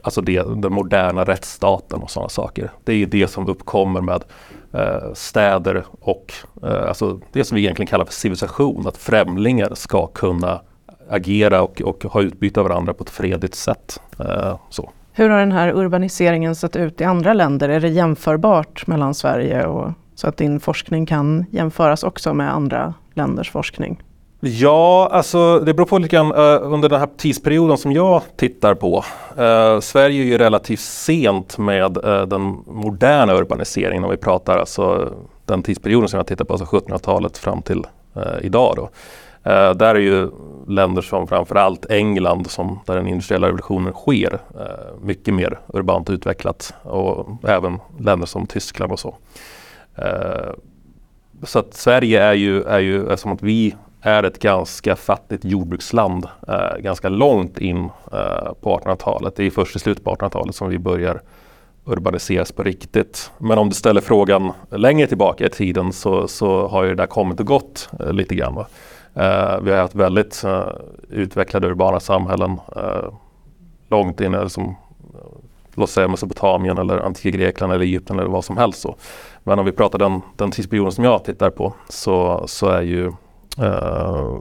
alltså 0.04 0.22
det, 0.22 0.62
den 0.62 0.74
moderna 0.74 1.24
rättsstaten 1.24 2.02
och 2.02 2.12
sådana 2.12 2.30
saker. 2.30 2.72
Det 2.84 2.94
är 2.94 3.06
det 3.06 3.28
som 3.28 3.48
uppkommer 3.48 4.02
med 4.02 4.24
eh, 4.74 5.14
städer 5.14 5.86
och 6.00 6.34
eh, 6.64 6.88
alltså 6.88 7.20
det 7.32 7.44
som 7.44 7.56
vi 7.56 7.62
egentligen 7.62 7.88
kallar 7.88 8.06
för 8.06 8.14
civilisation. 8.14 8.88
Att 8.88 8.98
främlingar 8.98 9.76
ska 9.76 10.08
kunna 10.08 10.62
agera 11.10 11.62
och, 11.62 11.82
och 11.82 12.04
ha 12.04 12.22
utbyte 12.22 12.60
av 12.60 12.68
varandra 12.68 12.94
på 12.94 13.04
ett 13.04 13.10
fredligt 13.10 13.56
sätt. 13.56 14.02
Eh, 14.20 14.60
så. 14.70 14.92
Hur 15.12 15.30
har 15.30 15.40
den 15.40 15.52
här 15.52 15.76
urbaniseringen 15.76 16.56
sett 16.56 16.76
ut 16.76 17.02
i 17.02 17.04
andra 17.04 17.34
länder? 17.34 17.70
Är 17.70 17.80
det 17.80 17.90
jämförbart 17.90 18.88
mellan 18.88 19.14
Sverige 19.14 19.66
och 19.66 19.92
så 20.16 20.28
att 20.28 20.38
din 20.38 20.60
forskning 20.60 21.06
kan 21.06 21.46
jämföras 21.52 22.04
också 22.04 22.34
med 22.34 22.54
andra 22.54 22.94
länders 23.14 23.52
forskning? 23.52 24.02
Ja, 24.42 25.10
alltså 25.12 25.60
det 25.60 25.74
beror 25.74 25.86
på 25.86 25.98
lite 25.98 26.16
grann 26.16 26.32
uh, 26.32 26.74
under 26.74 26.90
den 26.90 27.00
här 27.00 27.10
tidsperioden 27.18 27.78
som 27.78 27.92
jag 27.92 28.22
tittar 28.36 28.74
på. 28.76 29.04
Uh, 29.40 29.80
Sverige 29.80 30.24
är 30.24 30.26
ju 30.26 30.38
relativt 30.38 30.80
sent 30.80 31.58
med 31.58 32.06
uh, 32.06 32.22
den 32.22 32.42
moderna 32.68 33.34
urbaniseringen 33.34 34.04
om 34.04 34.10
vi 34.10 34.18
pratar 34.18 34.58
alltså 34.58 35.14
den 35.46 35.64
tidsperioden 35.64 36.10
som 36.10 36.18
jag 36.18 36.28
tittar 36.28 36.46
på, 36.46 36.54
alltså 36.54 36.78
1700-talet 36.78 37.38
fram 37.38 37.62
till 37.62 37.88
idag. 38.42 38.74
Då. 38.76 38.90
där 39.74 39.96
är 39.96 40.00
ju 40.00 40.32
länder 40.68 41.02
som 41.02 41.28
framförallt 41.28 41.86
England 41.90 42.48
som, 42.50 42.80
där 42.86 42.96
den 42.96 43.08
industriella 43.08 43.48
revolutionen 43.48 43.94
sker 43.94 44.40
mycket 45.02 45.34
mer 45.34 45.60
urbant 45.68 46.10
utvecklat 46.10 46.74
och 46.82 47.28
även 47.48 47.80
länder 48.00 48.28
som 48.28 48.46
Tyskland 48.46 48.92
och 48.92 49.00
så. 49.00 49.16
så 51.44 51.60
att 51.60 51.74
Sverige 51.74 52.24
är 52.24 52.34
ju, 52.34 52.64
är 52.64 52.80
ju 52.80 53.18
som 53.18 53.32
att 53.32 53.44
vi 53.44 53.76
är 54.02 54.24
ett 54.24 54.40
ganska 54.40 54.96
fattigt 54.96 55.46
jordbruksland 55.46 56.28
eh, 56.48 56.78
ganska 56.80 57.10
långt 57.10 57.58
in 57.58 57.90
eh, 58.14 58.54
på 58.62 58.78
1800-talet. 58.78 59.36
Det 59.36 59.44
är 59.44 59.50
först 59.50 59.76
i 59.76 59.80
slutet 59.80 60.04
på 60.04 60.16
1800-talet 60.16 60.56
som 60.56 60.70
vi 60.70 60.80
börjar 60.80 61.22
urbaniseras 61.86 62.52
på 62.52 62.64
riktigt. 62.64 63.32
Men 63.38 63.58
om 63.58 63.70
du 63.70 63.76
ställer 63.76 64.02
frågan 64.02 64.52
längre 64.70 65.08
tillbaka 65.08 65.46
i 65.46 65.50
tiden 65.50 65.94
så, 65.94 66.28
så 66.28 66.68
har 66.68 66.84
ju 66.84 66.90
det 66.90 66.96
där 66.96 67.08
kommit 67.08 67.40
och 67.40 67.46
gått 67.46 67.90
eh, 68.00 68.14
lite 68.14 68.36
grann. 68.36 68.58
Eh, 69.14 69.60
vi 69.62 69.72
har 69.72 69.78
haft 69.78 69.96
väldigt 69.96 70.44
eh, 70.44 70.68
utvecklade 71.10 71.68
urbana 71.68 72.00
samhällen 72.00 72.60
eh, 72.76 73.14
långt 73.90 74.22
in, 74.22 74.34
eller 74.34 74.48
som, 74.48 74.76
låt 75.76 75.90
säga 75.90 76.08
Mesopotamien 76.08 76.78
eller 76.78 76.98
antika 76.98 77.38
Grekland 77.38 77.74
eller 77.74 77.86
Egypten 77.86 78.20
eller 78.20 78.30
vad 78.30 78.46
som 78.46 78.58
helst. 78.58 78.82
Så. 78.82 78.96
Men 79.44 79.60
om 79.60 79.66
vi 79.66 79.72
pratar 79.72 80.00
den, 80.00 80.22
den 80.36 80.52
tidsperioden 80.52 80.92
som 80.92 81.04
jag 81.04 81.24
tittar 81.24 81.50
på 81.50 81.74
så, 81.90 82.44
så 82.48 82.70
är 82.70 82.82
ju 82.82 83.12
Eh, 83.62 84.40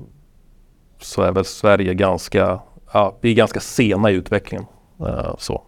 så 1.01 1.23
är 1.23 1.33
väl 1.33 1.45
Sverige 1.45 1.95
ganska, 1.95 2.61
ja, 2.93 3.17
vi 3.21 3.31
är 3.31 3.35
ganska 3.35 3.61
sena 3.61 4.11
i 4.11 4.15
utvecklingen. 4.15 4.67
Uh, 5.01 5.35
så. 5.39 5.63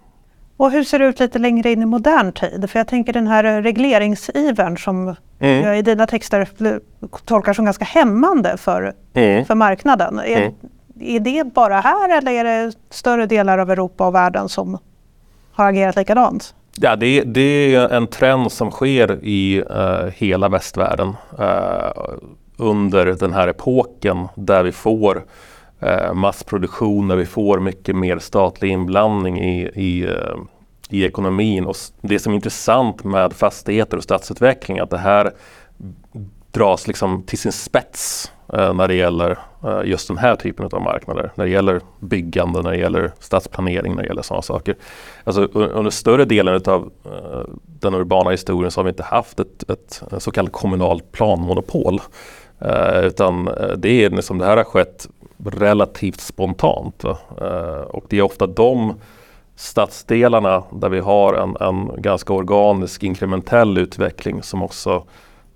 Och 0.57 0.71
hur 0.71 0.85
ser 0.85 0.99
det 0.99 1.04
ut 1.04 1.21
lite 1.21 1.38
längre 1.38 1.73
in 1.73 1.83
i 1.83 1.87
modern 1.87 2.33
tid? 2.33 2.71
För 2.71 2.78
jag 2.78 2.88
tänker 2.88 3.12
den 3.12 3.26
här 3.26 3.62
regleringsivern 3.62 4.78
som 4.78 5.16
mm. 5.38 5.66
jag 5.66 5.78
i 5.78 5.83
dina 5.83 6.07
texter 6.07 6.49
tolkar 7.25 7.52
som 7.52 7.64
ganska 7.64 7.85
hämmande 7.85 8.57
för, 8.57 8.95
mm. 9.14 9.45
för 9.45 9.54
marknaden. 9.54 10.19
Är, 10.19 10.37
mm. 10.37 10.54
är 11.00 11.21
det 11.21 11.54
bara 11.54 11.80
här 11.80 12.19
eller 12.19 12.33
är 12.33 12.45
det 12.45 12.73
större 12.90 13.26
delar 13.26 13.59
av 13.59 13.71
Europa 13.71 14.07
och 14.07 14.14
världen 14.14 14.49
som 14.49 14.78
har 15.52 15.69
agerat 15.69 15.97
likadant? 15.97 16.54
Ja, 16.76 16.97
det, 16.97 17.23
det 17.23 17.75
är 17.75 17.88
en 17.88 18.07
trend 18.07 18.52
som 18.52 18.71
sker 18.71 19.25
i 19.25 19.62
uh, 19.62 20.11
hela 20.14 20.49
västvärlden. 20.49 21.09
Uh, 21.38 21.90
under 22.61 23.07
den 23.07 23.33
här 23.33 23.49
epoken 23.49 24.29
där 24.35 24.62
vi 24.62 24.73
får 24.73 25.25
eh, 25.81 26.14
massproduktion, 26.14 27.09
där 27.09 27.17
vi 27.17 27.26
får 27.26 27.61
mycket 27.61 27.97
mer 27.97 28.19
statlig 28.19 28.71
inblandning 28.71 29.40
i, 29.40 29.71
i, 29.75 30.05
eh, 30.05 30.37
i 30.88 31.05
ekonomin. 31.05 31.67
Och 31.67 31.76
det 32.00 32.19
som 32.19 32.33
är 32.33 32.37
intressant 32.37 33.05
med 33.05 33.33
fastigheter 33.33 33.97
och 33.97 34.02
stadsutveckling 34.02 34.79
är 34.79 34.83
att 34.83 34.90
det 34.90 34.99
här 34.99 35.33
dras 36.52 36.87
liksom 36.87 37.23
till 37.23 37.38
sin 37.38 37.52
spets 37.52 38.33
eh, 38.52 38.75
när 38.75 38.88
det 38.88 38.95
gäller 38.95 39.38
eh, 39.64 39.81
just 39.85 40.09
den 40.09 40.19
här 40.19 40.37
typen 40.37 40.69
av 40.73 40.83
marknader. 40.83 41.33
När 41.35 41.45
det 41.45 41.50
gäller 41.50 41.81
byggande, 42.00 42.62
när 42.62 42.71
det 42.71 42.79
gäller 42.79 43.12
stadsplanering, 43.19 43.95
när 43.95 44.02
det 44.02 44.09
gäller 44.09 44.23
sådana 44.23 44.43
saker. 44.43 44.76
Alltså, 45.25 45.43
under 45.55 45.90
större 45.90 46.25
delen 46.25 46.62
av 46.67 46.90
eh, 47.05 47.55
den 47.64 47.95
urbana 47.95 48.31
historien 48.31 48.71
så 48.71 48.81
har 48.81 48.85
vi 48.85 48.90
inte 48.90 49.02
haft 49.02 49.40
ett, 49.40 49.71
ett 49.71 50.02
eh, 50.12 50.19
så 50.19 50.31
kallat 50.31 50.52
kommunalt 50.52 51.12
planmonopol. 51.12 52.00
Eh, 52.61 53.05
utan 53.05 53.49
eh, 53.49 53.76
det 53.76 54.05
är 54.05 54.11
liksom, 54.11 54.38
det 54.38 54.47
här 54.47 54.57
har 54.57 54.64
skett 54.64 55.09
relativt 55.45 56.21
spontant. 56.21 57.05
Uh, 57.05 57.81
och 57.81 58.05
det 58.09 58.19
är 58.19 58.23
ofta 58.23 58.47
de 58.47 58.95
stadsdelarna 59.57 60.62
där 60.73 60.88
vi 60.88 61.00
har 61.00 61.35
en, 61.35 61.57
en 61.61 62.02
ganska 62.02 62.33
organisk 62.33 63.02
inkrementell 63.02 63.79
utveckling 63.79 64.43
som 64.43 64.62
också 64.62 65.05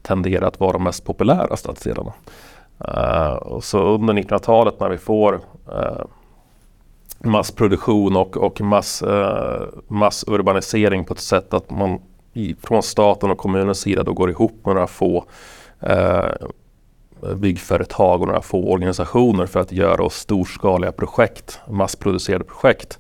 tenderar 0.02 0.46
att 0.46 0.60
vara 0.60 0.72
de 0.72 0.84
mest 0.84 1.04
populära 1.04 1.56
stadsdelarna. 1.56 2.12
och 3.40 3.64
så 3.64 3.78
under 3.78 4.14
1900-talet 4.14 4.80
när 4.80 4.88
vi 4.88 4.98
får 4.98 5.40
massproduktion 7.18 8.16
och, 8.16 8.36
och 8.36 8.60
mass, 8.60 9.02
massurbanisering 9.88 11.04
på 11.04 11.14
ett 11.14 11.20
sätt 11.20 11.54
att 11.54 11.70
man 11.70 11.98
i, 12.32 12.54
från 12.62 12.82
staten 12.82 13.30
och 13.30 13.38
kommunens 13.38 13.80
sida 13.80 14.02
då 14.02 14.12
går 14.12 14.30
ihop 14.30 14.54
med 14.64 14.74
några 14.74 14.86
få 14.86 15.24
byggföretag 17.36 18.20
och 18.20 18.26
några 18.26 18.42
få 18.42 18.72
organisationer 18.72 19.46
för 19.46 19.60
att 19.60 19.72
göra 19.72 20.10
storskaliga 20.10 20.92
projekt, 20.92 21.60
massproducerade 21.70 22.44
projekt. 22.44 22.98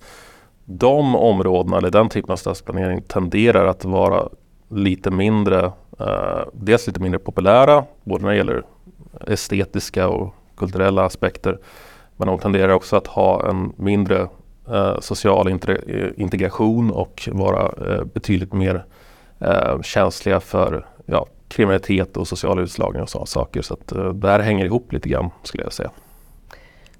De 0.64 1.16
områdena 1.16 1.78
eller 1.78 1.90
den 1.90 2.08
typen 2.08 2.32
av 2.32 2.36
stadsplanering 2.36 3.02
tenderar 3.02 3.66
att 3.66 3.84
vara 3.84 4.28
lite 4.68 5.10
mindre, 5.10 5.72
eh, 6.00 6.42
dels 6.52 6.86
lite 6.86 7.00
mindre 7.00 7.18
populära, 7.18 7.84
både 8.04 8.22
när 8.24 8.30
det 8.30 8.36
gäller 8.36 8.62
estetiska 9.26 10.08
och 10.08 10.34
kulturella 10.56 11.04
aspekter. 11.04 11.58
Men 12.16 12.28
de 12.28 12.38
tenderar 12.38 12.72
också 12.72 12.96
att 12.96 13.06
ha 13.06 13.48
en 13.50 13.72
mindre 13.76 14.28
eh, 14.70 15.00
social 15.00 15.48
eh, 15.48 16.08
integration 16.16 16.90
och 16.90 17.28
vara 17.32 17.94
eh, 17.94 18.04
betydligt 18.04 18.52
mer 18.52 18.84
eh, 19.40 19.80
känsliga 19.82 20.40
för 20.40 20.86
ja, 21.06 21.26
kriminalitet 21.56 22.16
och 22.16 22.28
social 22.28 22.58
utslagning 22.58 23.02
och 23.02 23.08
sådana 23.08 23.26
saker. 23.26 23.62
Så 23.62 23.74
att 23.74 23.92
eh, 23.92 24.08
det 24.08 24.28
här 24.28 24.40
hänger 24.40 24.64
ihop 24.64 24.92
lite 24.92 25.08
grann 25.08 25.30
skulle 25.42 25.62
jag 25.64 25.72
säga. 25.72 25.90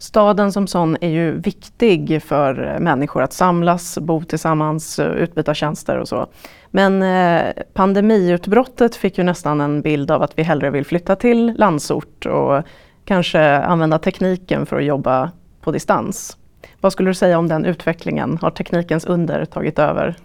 Staden 0.04 0.52
som 0.52 0.66
sån 0.66 0.96
är 1.00 1.08
ju 1.08 1.40
viktig 1.40 2.22
för 2.22 2.74
eh, 2.74 2.80
människor 2.80 3.22
att 3.22 3.32
samlas, 3.32 3.98
bo 3.98 4.24
tillsammans, 4.24 4.98
eh, 4.98 5.12
utbyta 5.12 5.54
tjänster 5.54 5.98
och 5.98 6.08
så. 6.08 6.26
Men 6.70 7.02
eh, 7.02 7.52
pandemiutbrottet 7.72 8.96
fick 8.96 9.18
ju 9.18 9.24
nästan 9.24 9.60
en 9.60 9.82
bild 9.82 10.10
av 10.10 10.22
att 10.22 10.38
vi 10.38 10.42
hellre 10.42 10.70
vill 10.70 10.86
flytta 10.86 11.16
till 11.16 11.54
landsort 11.56 12.26
och 12.26 12.62
kanske 13.04 13.56
använda 13.56 13.98
tekniken 13.98 14.66
för 14.66 14.76
att 14.76 14.84
jobba 14.84 15.30
på 15.60 15.72
distans. 15.72 16.36
Vad 16.80 16.92
skulle 16.92 17.10
du 17.10 17.14
säga 17.14 17.38
om 17.38 17.48
den 17.48 17.64
utvecklingen? 17.64 18.38
Har 18.42 18.50
teknikens 18.50 19.04
under 19.04 19.44
tagit 19.44 19.78
över? 19.78 20.16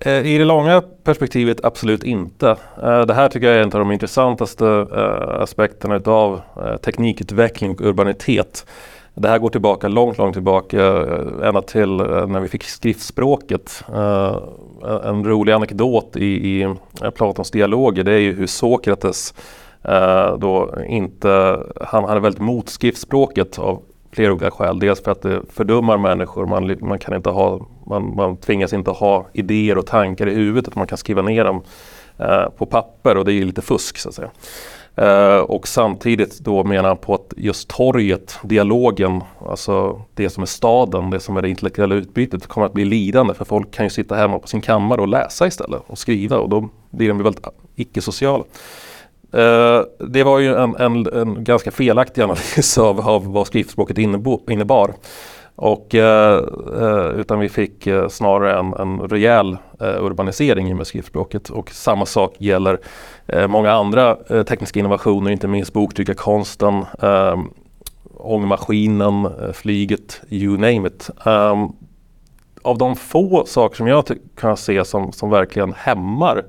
Eh, 0.00 0.26
I 0.26 0.38
det 0.38 0.44
långa 0.44 0.82
perspektivet 1.04 1.64
absolut 1.64 2.04
inte. 2.04 2.56
Eh, 2.82 3.00
det 3.00 3.14
här 3.14 3.28
tycker 3.28 3.46
jag 3.46 3.56
är 3.56 3.62
en 3.62 3.72
av 3.72 3.78
de 3.78 3.92
intressantaste 3.92 4.86
eh, 4.96 5.42
aspekterna 5.42 5.96
utav 5.96 6.40
teknikutveckling 6.84 7.70
och 7.70 7.80
urbanitet. 7.80 8.66
Det 9.14 9.28
här 9.28 9.38
går 9.38 9.48
tillbaka 9.48 9.88
långt, 9.88 10.18
långt 10.18 10.34
tillbaka 10.34 10.86
ända 11.42 11.62
till 11.62 11.96
när 11.96 12.40
vi 12.40 12.48
fick 12.48 12.64
skriftspråket. 12.64 13.84
En 15.04 15.24
rolig 15.24 15.52
anekdot 15.52 16.16
i, 16.16 16.24
i 16.24 16.74
Platons 17.14 17.50
dialoger 17.50 18.04
det 18.04 18.12
är 18.12 18.18
ju 18.18 18.32
hur 18.32 18.46
Sokrates 18.46 19.34
då 20.38 20.74
inte, 20.88 21.60
han 21.80 22.04
hade 22.04 22.20
väldigt 22.20 22.40
mot 22.40 22.68
skriftspråket 22.68 23.58
av 23.58 23.82
flera 24.14 24.32
olika 24.32 24.50
skäl. 24.50 24.78
Dels 24.78 25.02
för 25.02 25.12
att 25.12 25.22
det 25.22 25.40
fördummar 25.52 25.98
människor. 25.98 26.46
Man, 26.46 26.76
man, 26.80 26.98
kan 26.98 27.14
inte 27.14 27.30
ha, 27.30 27.66
man, 27.86 28.14
man 28.14 28.36
tvingas 28.36 28.72
inte 28.72 28.90
ha 28.90 29.26
idéer 29.32 29.78
och 29.78 29.86
tankar 29.86 30.26
i 30.26 30.34
huvudet. 30.34 30.68
Utan 30.68 30.80
man 30.80 30.86
kan 30.86 30.98
skriva 30.98 31.22
ner 31.22 31.44
dem 31.44 31.62
eh, 32.18 32.48
på 32.48 32.66
papper 32.66 33.16
och 33.16 33.24
det 33.24 33.32
är 33.32 33.44
lite 33.44 33.62
fusk 33.62 33.98
så 33.98 34.08
att 34.08 34.14
säga. 34.14 34.30
Eh, 34.96 35.38
och 35.38 35.68
samtidigt 35.68 36.38
då 36.38 36.64
menar 36.64 36.88
han 36.88 36.96
på 36.96 37.14
att 37.14 37.34
just 37.36 37.68
torget, 37.68 38.38
dialogen, 38.42 39.22
alltså 39.46 40.02
det 40.14 40.30
som 40.30 40.42
är 40.42 40.46
staden, 40.46 41.10
det 41.10 41.20
som 41.20 41.36
är 41.36 41.42
det 41.42 41.48
intellektuella 41.48 41.94
utbytet 41.94 42.46
kommer 42.46 42.66
att 42.66 42.72
bli 42.72 42.84
lidande 42.84 43.34
för 43.34 43.44
folk 43.44 43.70
kan 43.70 43.86
ju 43.86 43.90
sitta 43.90 44.14
hemma 44.14 44.38
på 44.38 44.48
sin 44.48 44.60
kammare 44.60 45.00
och 45.00 45.08
läsa 45.08 45.46
istället 45.46 45.82
och 45.86 45.98
skriva 45.98 46.38
och 46.38 46.48
då 46.48 46.68
blir 46.90 47.08
de 47.08 47.22
väldigt 47.22 47.46
icke-sociala. 47.76 48.44
Uh, 49.34 49.82
det 49.98 50.24
var 50.24 50.38
ju 50.38 50.54
en, 50.54 50.76
en, 50.76 51.06
en, 51.06 51.44
ganska 51.44 51.70
felaktig 51.70 52.22
analys 52.22 52.78
av, 52.78 53.00
av 53.00 53.32
vad 53.32 53.46
skriftspråket 53.46 53.98
innebar. 53.98 54.94
Och, 55.56 55.94
uh, 55.94 57.20
utan 57.20 57.38
vi 57.38 57.48
fick 57.48 57.88
snarare 58.08 58.58
en, 58.58 58.74
en 58.74 59.00
rejäl 59.00 59.56
urbanisering 59.80 60.70
i 60.70 60.74
med 60.74 60.86
skriftspråket. 60.86 61.48
Och 61.48 61.70
samma 61.70 62.06
sak 62.06 62.34
gäller 62.38 62.78
många 63.46 63.72
andra 63.72 64.16
tekniska 64.44 64.80
innovationer, 64.80 65.30
inte 65.30 65.48
minst 65.48 65.72
boktryckarkonsten, 65.72 66.84
ångmaskinen, 68.16 69.28
flyget, 69.52 70.20
you 70.28 70.52
name 70.52 70.88
it. 70.88 71.10
Um, 71.26 71.76
av 72.62 72.78
de 72.78 72.96
få 72.96 73.44
saker 73.46 73.76
som 73.76 73.86
jag 73.86 74.04
kan 74.36 74.56
se 74.56 74.84
som, 74.84 75.12
som 75.12 75.30
verkligen 75.30 75.72
hämmar 75.72 76.44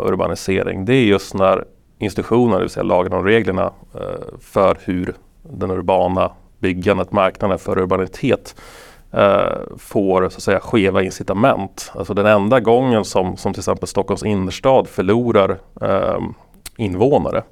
urbanisering, 0.00 0.84
det 0.84 0.94
är 0.94 1.04
just 1.04 1.34
när 1.34 1.64
institutionerna, 2.02 2.56
det 2.56 2.62
vill 2.62 2.70
säga 2.70 2.84
lagen 2.84 3.12
och 3.12 3.24
reglerna 3.24 3.72
eh, 3.94 4.38
för 4.40 4.78
hur 4.84 5.14
den 5.42 5.70
urbana 5.70 6.30
byggandet, 6.58 7.12
marknaden 7.12 7.58
för 7.58 7.78
urbanitet 7.78 8.54
eh, 9.12 9.76
får 9.78 10.20
så 10.28 10.36
att 10.36 10.42
säga 10.42 10.60
skeva 10.60 11.02
incitament. 11.02 11.92
Alltså 11.94 12.14
den 12.14 12.26
enda 12.26 12.60
gången 12.60 13.04
som, 13.04 13.36
som 13.36 13.52
till 13.52 13.60
exempel 13.60 13.88
Stockholms 13.88 14.22
innerstad 14.22 14.88
förlorar 14.88 15.58
eh, 15.80 16.20
invånare 16.76 17.42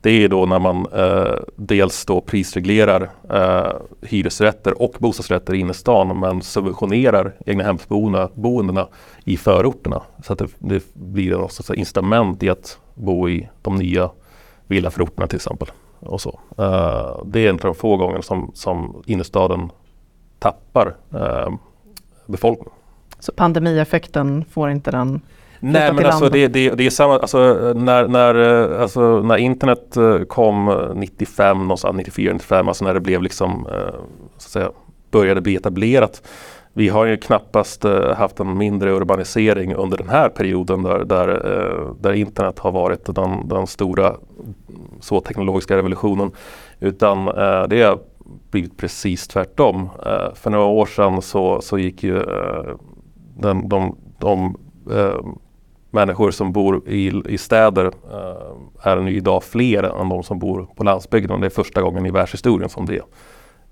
det 0.00 0.10
är 0.10 0.28
då 0.28 0.46
när 0.46 0.58
man 0.58 0.86
eh, 0.92 1.34
dels 1.56 2.04
då 2.04 2.20
prisreglerar 2.20 3.10
eh, 3.30 3.72
hyresrätter 4.02 4.82
och 4.82 4.94
bostadsrätter 4.98 5.54
i 5.54 5.58
innerstan 5.58 6.20
men 6.20 6.42
subventionerar 6.42 7.34
egnahemsboendena 7.46 8.88
i 9.24 9.36
förorterna. 9.36 10.02
Så 10.24 10.32
att 10.32 10.38
det, 10.38 10.48
det 10.58 10.94
blir 10.94 11.44
ett 11.44 11.70
incitament 11.74 12.42
i 12.42 12.48
att 12.48 12.78
bo 12.94 13.28
i 13.28 13.48
de 13.62 13.76
nya 13.76 14.10
villaförorterna 14.66 15.26
till 15.26 15.36
exempel. 15.36 15.68
Och 16.00 16.20
så. 16.20 16.40
Eh, 16.58 17.22
det 17.24 17.40
är 17.40 17.48
en 17.48 17.54
av 17.54 17.60
de 17.60 17.74
få 17.74 17.96
gånger 17.96 18.20
som, 18.20 18.50
som 18.54 19.02
innerstaden 19.06 19.70
tappar 20.38 20.96
uh, 21.14 21.54
befolkning. 22.26 22.74
Så 23.18 23.32
pandemieffekten 23.32 24.44
får 24.44 24.70
inte 24.70 24.90
den 24.90 25.20
Nej 25.60 25.92
men 25.92 26.06
alltså 26.06 26.28
det, 26.28 26.48
det, 26.48 26.70
det, 26.70 26.86
är 26.86 26.90
samma, 26.90 27.18
alltså 27.18 27.38
när, 27.76 28.08
när, 28.08 28.34
eh, 28.34 28.82
alltså 28.82 29.22
när 29.22 29.36
internet 29.36 29.96
kom 30.28 30.88
95, 30.94 31.58
någonstans 31.58 31.96
94, 31.96 32.32
95, 32.32 32.68
alltså 32.68 32.84
när 32.84 32.94
det 32.94 33.00
blev 33.00 33.22
liksom, 33.22 33.66
så 34.38 34.46
att 34.46 34.52
säga, 34.52 34.70
började 35.10 35.40
bli 35.40 35.56
etablerat 35.56 36.22
vi 36.72 36.88
har 36.88 37.04
ju 37.04 37.16
knappast 37.16 37.84
haft 38.16 38.40
en 38.40 38.58
mindre 38.58 38.90
urbanisering 38.90 39.74
under 39.74 39.98
den 39.98 40.08
här 40.08 40.28
perioden 40.28 40.82
där, 40.82 41.04
där, 41.04 41.42
där 42.00 42.12
internet 42.12 42.58
har 42.58 42.72
varit 42.72 43.14
den, 43.14 43.48
den 43.48 43.66
stora 43.66 44.16
så 45.00 45.20
teknologiska 45.20 45.76
revolutionen. 45.76 46.30
Utan 46.80 47.24
det 47.68 47.82
har 47.82 47.98
blivit 48.50 48.76
precis 48.76 49.28
tvärtom. 49.28 49.88
för 50.34 50.50
några 50.50 50.64
år 50.64 50.86
sedan 50.86 51.22
så, 51.22 51.60
så 51.60 51.78
gick 51.78 52.02
ju 52.02 52.22
den, 53.36 53.68
de, 53.68 53.96
de 54.18 54.56
människor 55.90 56.30
som 56.30 56.52
bor 56.52 56.88
i, 56.88 57.22
i 57.28 57.38
städer 57.38 57.86
eh, 57.86 58.90
är 58.90 58.96
nu 58.96 59.16
idag 59.16 59.44
fler 59.44 59.82
än 59.82 60.08
de 60.08 60.22
som 60.22 60.38
bor 60.38 60.68
på 60.76 60.84
landsbygden. 60.84 61.40
Det 61.40 61.46
är 61.46 61.50
första 61.50 61.82
gången 61.82 62.06
i 62.06 62.10
världshistorien 62.10 62.68
som 62.68 62.86
det 62.86 63.02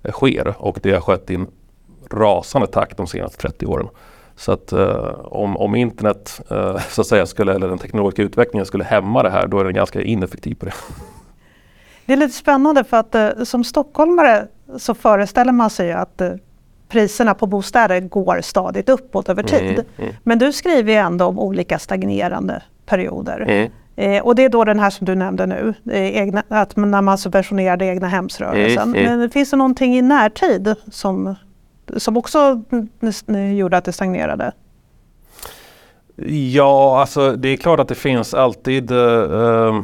eh, 0.03 0.11
sker 0.11 0.55
och 0.57 0.79
det 0.83 0.91
har 0.91 1.01
skett 1.01 1.29
i 1.29 1.35
en 1.35 1.47
rasande 2.11 2.67
takt 2.67 2.97
de 2.97 3.07
senaste 3.07 3.37
30 3.37 3.65
åren. 3.65 3.87
Så 4.35 4.51
att 4.51 4.71
eh, 4.71 5.13
om, 5.25 5.57
om 5.57 5.75
internet 5.75 6.41
eh, 6.51 6.77
så 6.89 7.01
att 7.01 7.07
säga 7.07 7.25
skulle, 7.25 7.55
eller 7.55 7.67
den 7.67 7.77
teknologiska 7.77 8.21
utvecklingen 8.21 8.65
skulle 8.65 8.83
hämma 8.83 9.23
det 9.23 9.29
här 9.29 9.47
då 9.47 9.59
är 9.59 9.63
den 9.63 9.73
ganska 9.73 10.01
ineffektiv 10.01 10.55
på 10.55 10.65
det. 10.65 10.73
Det 12.05 12.13
är 12.13 12.17
lite 12.17 12.33
spännande 12.33 12.83
för 12.83 12.97
att 12.97 13.15
eh, 13.15 13.29
som 13.43 13.63
stockholmare 13.63 14.47
så 14.77 14.93
föreställer 14.93 15.51
man 15.51 15.69
sig 15.69 15.93
att 15.93 16.21
priserna 16.89 17.33
på 17.33 17.45
bostäder 17.45 17.99
går 17.99 18.41
stadigt 18.41 18.89
uppåt 18.89 19.29
över 19.29 19.43
tid. 19.43 19.61
Mm, 19.61 19.85
mm. 19.97 20.15
Men 20.23 20.39
du 20.39 20.53
skriver 20.53 20.91
ju 20.93 20.97
ändå 20.97 21.25
om 21.25 21.39
olika 21.39 21.79
stagnerande 21.79 22.61
perioder. 22.85 23.45
Mm. 23.47 23.71
Eh, 23.95 24.23
och 24.23 24.35
det 24.35 24.43
är 24.43 24.49
då 24.49 24.63
den 24.63 24.79
här 24.79 24.89
som 24.89 25.05
du 25.05 25.15
nämnde 25.15 25.45
nu, 25.45 25.73
eh, 25.91 26.17
egna, 26.17 26.43
att 26.47 26.75
när 26.75 27.01
man 27.01 27.17
subventionerar 27.17 27.77
det 27.77 27.85
egna 27.85 28.07
hemsrörelsen. 28.07 28.83
Mm, 28.83 29.05
mm. 29.05 29.19
Men 29.19 29.29
finns 29.29 29.49
det 29.49 29.57
någonting 29.57 29.97
i 29.97 30.01
närtid 30.01 30.75
som 30.91 31.35
som 31.97 32.17
också 32.17 32.61
gjorde 33.55 33.77
att 33.77 33.85
det 33.85 33.91
stagnerade? 33.91 34.51
Ja, 36.51 37.01
alltså 37.01 37.31
det 37.31 37.49
är 37.49 37.57
klart 37.57 37.79
att 37.79 37.87
det 37.87 37.95
finns 37.95 38.33
alltid 38.33 38.91
eh, 38.91 39.81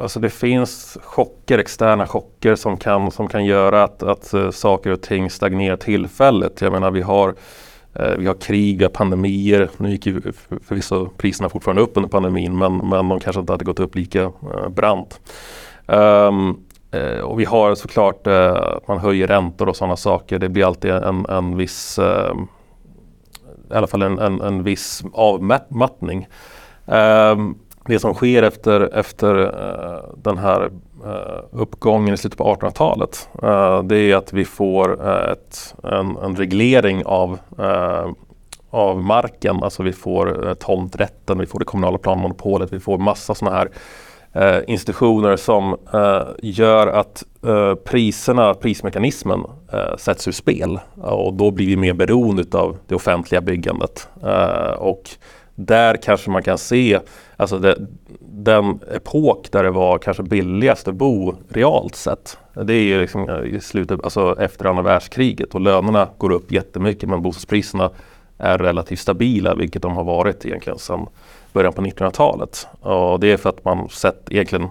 Alltså 0.00 0.20
det 0.20 0.30
finns 0.30 0.98
chocker, 1.02 1.58
externa 1.58 2.06
chocker 2.06 2.54
som 2.54 2.76
kan, 2.76 3.10
som 3.10 3.28
kan 3.28 3.44
göra 3.44 3.84
att, 3.84 4.02
att 4.02 4.34
eh, 4.34 4.50
saker 4.50 4.90
och 4.90 5.02
ting 5.02 5.30
stagnerar 5.30 5.76
tillfälligt. 5.76 6.60
Jag 6.60 6.72
menar 6.72 6.90
vi 6.90 7.02
har, 7.02 7.34
eh, 7.94 8.16
vi 8.18 8.26
har 8.26 8.34
krig, 8.34 8.78
vi 8.78 8.84
har 8.84 8.90
pandemier. 8.90 9.68
Nu 9.76 9.90
gick 9.90 10.06
ju 10.06 10.20
förvisso 10.66 11.08
priserna 11.16 11.48
fortfarande 11.48 11.82
upp 11.82 11.96
under 11.96 12.08
pandemin 12.08 12.58
men, 12.58 12.76
men 12.76 13.08
de 13.08 13.20
kanske 13.20 13.40
inte 13.40 13.52
hade 13.52 13.64
gått 13.64 13.80
upp 13.80 13.94
lika 13.94 14.22
eh, 14.22 14.68
brant. 14.68 15.20
Um, 15.86 16.64
och 17.24 17.40
vi 17.40 17.44
har 17.44 17.74
såklart 17.74 18.26
att 18.26 18.88
man 18.88 18.98
höjer 18.98 19.26
räntor 19.26 19.68
och 19.68 19.76
sådana 19.76 19.96
saker. 19.96 20.38
Det 20.38 20.48
blir 20.48 20.66
alltid 20.66 20.90
en, 20.90 21.26
en 21.26 21.56
viss 21.56 21.98
i 23.70 23.74
alla 23.74 23.86
fall 23.86 24.02
en, 24.02 24.18
en, 24.18 24.40
en 24.40 24.62
viss 24.62 25.02
avmattning. 25.12 26.28
Um, 26.86 27.58
det 27.88 27.98
som 27.98 28.14
sker 28.14 28.42
efter, 28.42 28.80
efter 28.94 29.38
eh, 29.44 30.10
den 30.16 30.38
här 30.38 30.70
eh, 31.04 31.44
uppgången 31.52 32.14
i 32.14 32.16
slutet 32.16 32.38
på 32.38 32.54
1800-talet 32.54 33.28
eh, 33.42 33.82
det 33.82 33.96
är 33.96 34.16
att 34.16 34.32
vi 34.32 34.44
får 34.44 35.08
ett, 35.32 35.74
en, 35.82 36.16
en 36.16 36.36
reglering 36.36 37.02
av 37.04 37.38
av 38.70 39.02
marken. 39.02 39.62
Alltså 39.62 39.82
vi 39.82 39.92
får 39.92 40.54
tomträtten, 40.54 41.38
vi 41.38 41.46
får 41.46 41.58
det 41.58 41.64
kommunala 41.64 41.98
planmonopolet, 41.98 42.72
vi 42.72 42.80
får 42.80 42.98
massa 42.98 43.34
sådana 43.34 43.56
här 43.56 43.68
eh, 44.32 44.62
institutioner 44.66 45.36
som 45.36 45.76
eh, 45.94 46.22
gör 46.42 46.86
att 46.86 47.24
eh, 47.46 47.74
priserna, 47.74 48.54
prismekanismen 48.54 49.44
eh, 49.72 49.96
sätts 49.96 50.28
ur 50.28 50.32
spel. 50.32 50.80
Och 50.94 51.34
då 51.34 51.50
blir 51.50 51.66
vi 51.66 51.76
mer 51.76 51.92
beroende 51.92 52.58
av 52.58 52.76
det 52.86 52.94
offentliga 52.94 53.40
byggandet. 53.40 54.08
Eh, 54.24 54.72
och 54.78 55.10
där 55.58 55.96
kanske 55.96 56.30
man 56.30 56.42
kan 56.42 56.58
se 56.58 57.00
alltså 57.36 57.58
det, 57.58 57.76
den 58.20 58.80
epok 58.94 59.52
där 59.52 59.62
det 59.62 59.70
var 59.70 59.98
kanske 59.98 60.22
billigast 60.22 60.88
att 60.88 60.94
bo 60.94 61.34
realt 61.48 61.94
sett. 61.94 62.38
Det 62.54 62.74
är 62.74 62.82
ju 62.82 63.00
liksom 63.00 63.28
eh, 63.28 63.54
i 63.56 63.60
slutet, 63.60 64.00
alltså 64.04 64.36
efter 64.40 64.64
andra 64.64 64.82
världskriget 64.82 65.54
och 65.54 65.60
lönerna 65.60 66.08
går 66.18 66.32
upp 66.32 66.52
jättemycket 66.52 67.08
men 67.08 67.22
bostadspriserna 67.22 67.90
är 68.38 68.58
relativt 68.58 68.98
stabila 68.98 69.54
vilket 69.54 69.82
de 69.82 69.96
har 69.96 70.04
varit 70.04 70.46
egentligen 70.46 70.78
sedan 70.78 71.06
början 71.52 71.72
på 71.72 71.82
1900-talet. 71.82 72.66
Och 72.80 73.20
det 73.20 73.32
är 73.32 73.36
för 73.36 73.48
att 73.48 73.64
man 73.64 73.88
sett, 73.88 74.32
egentligen 74.32 74.68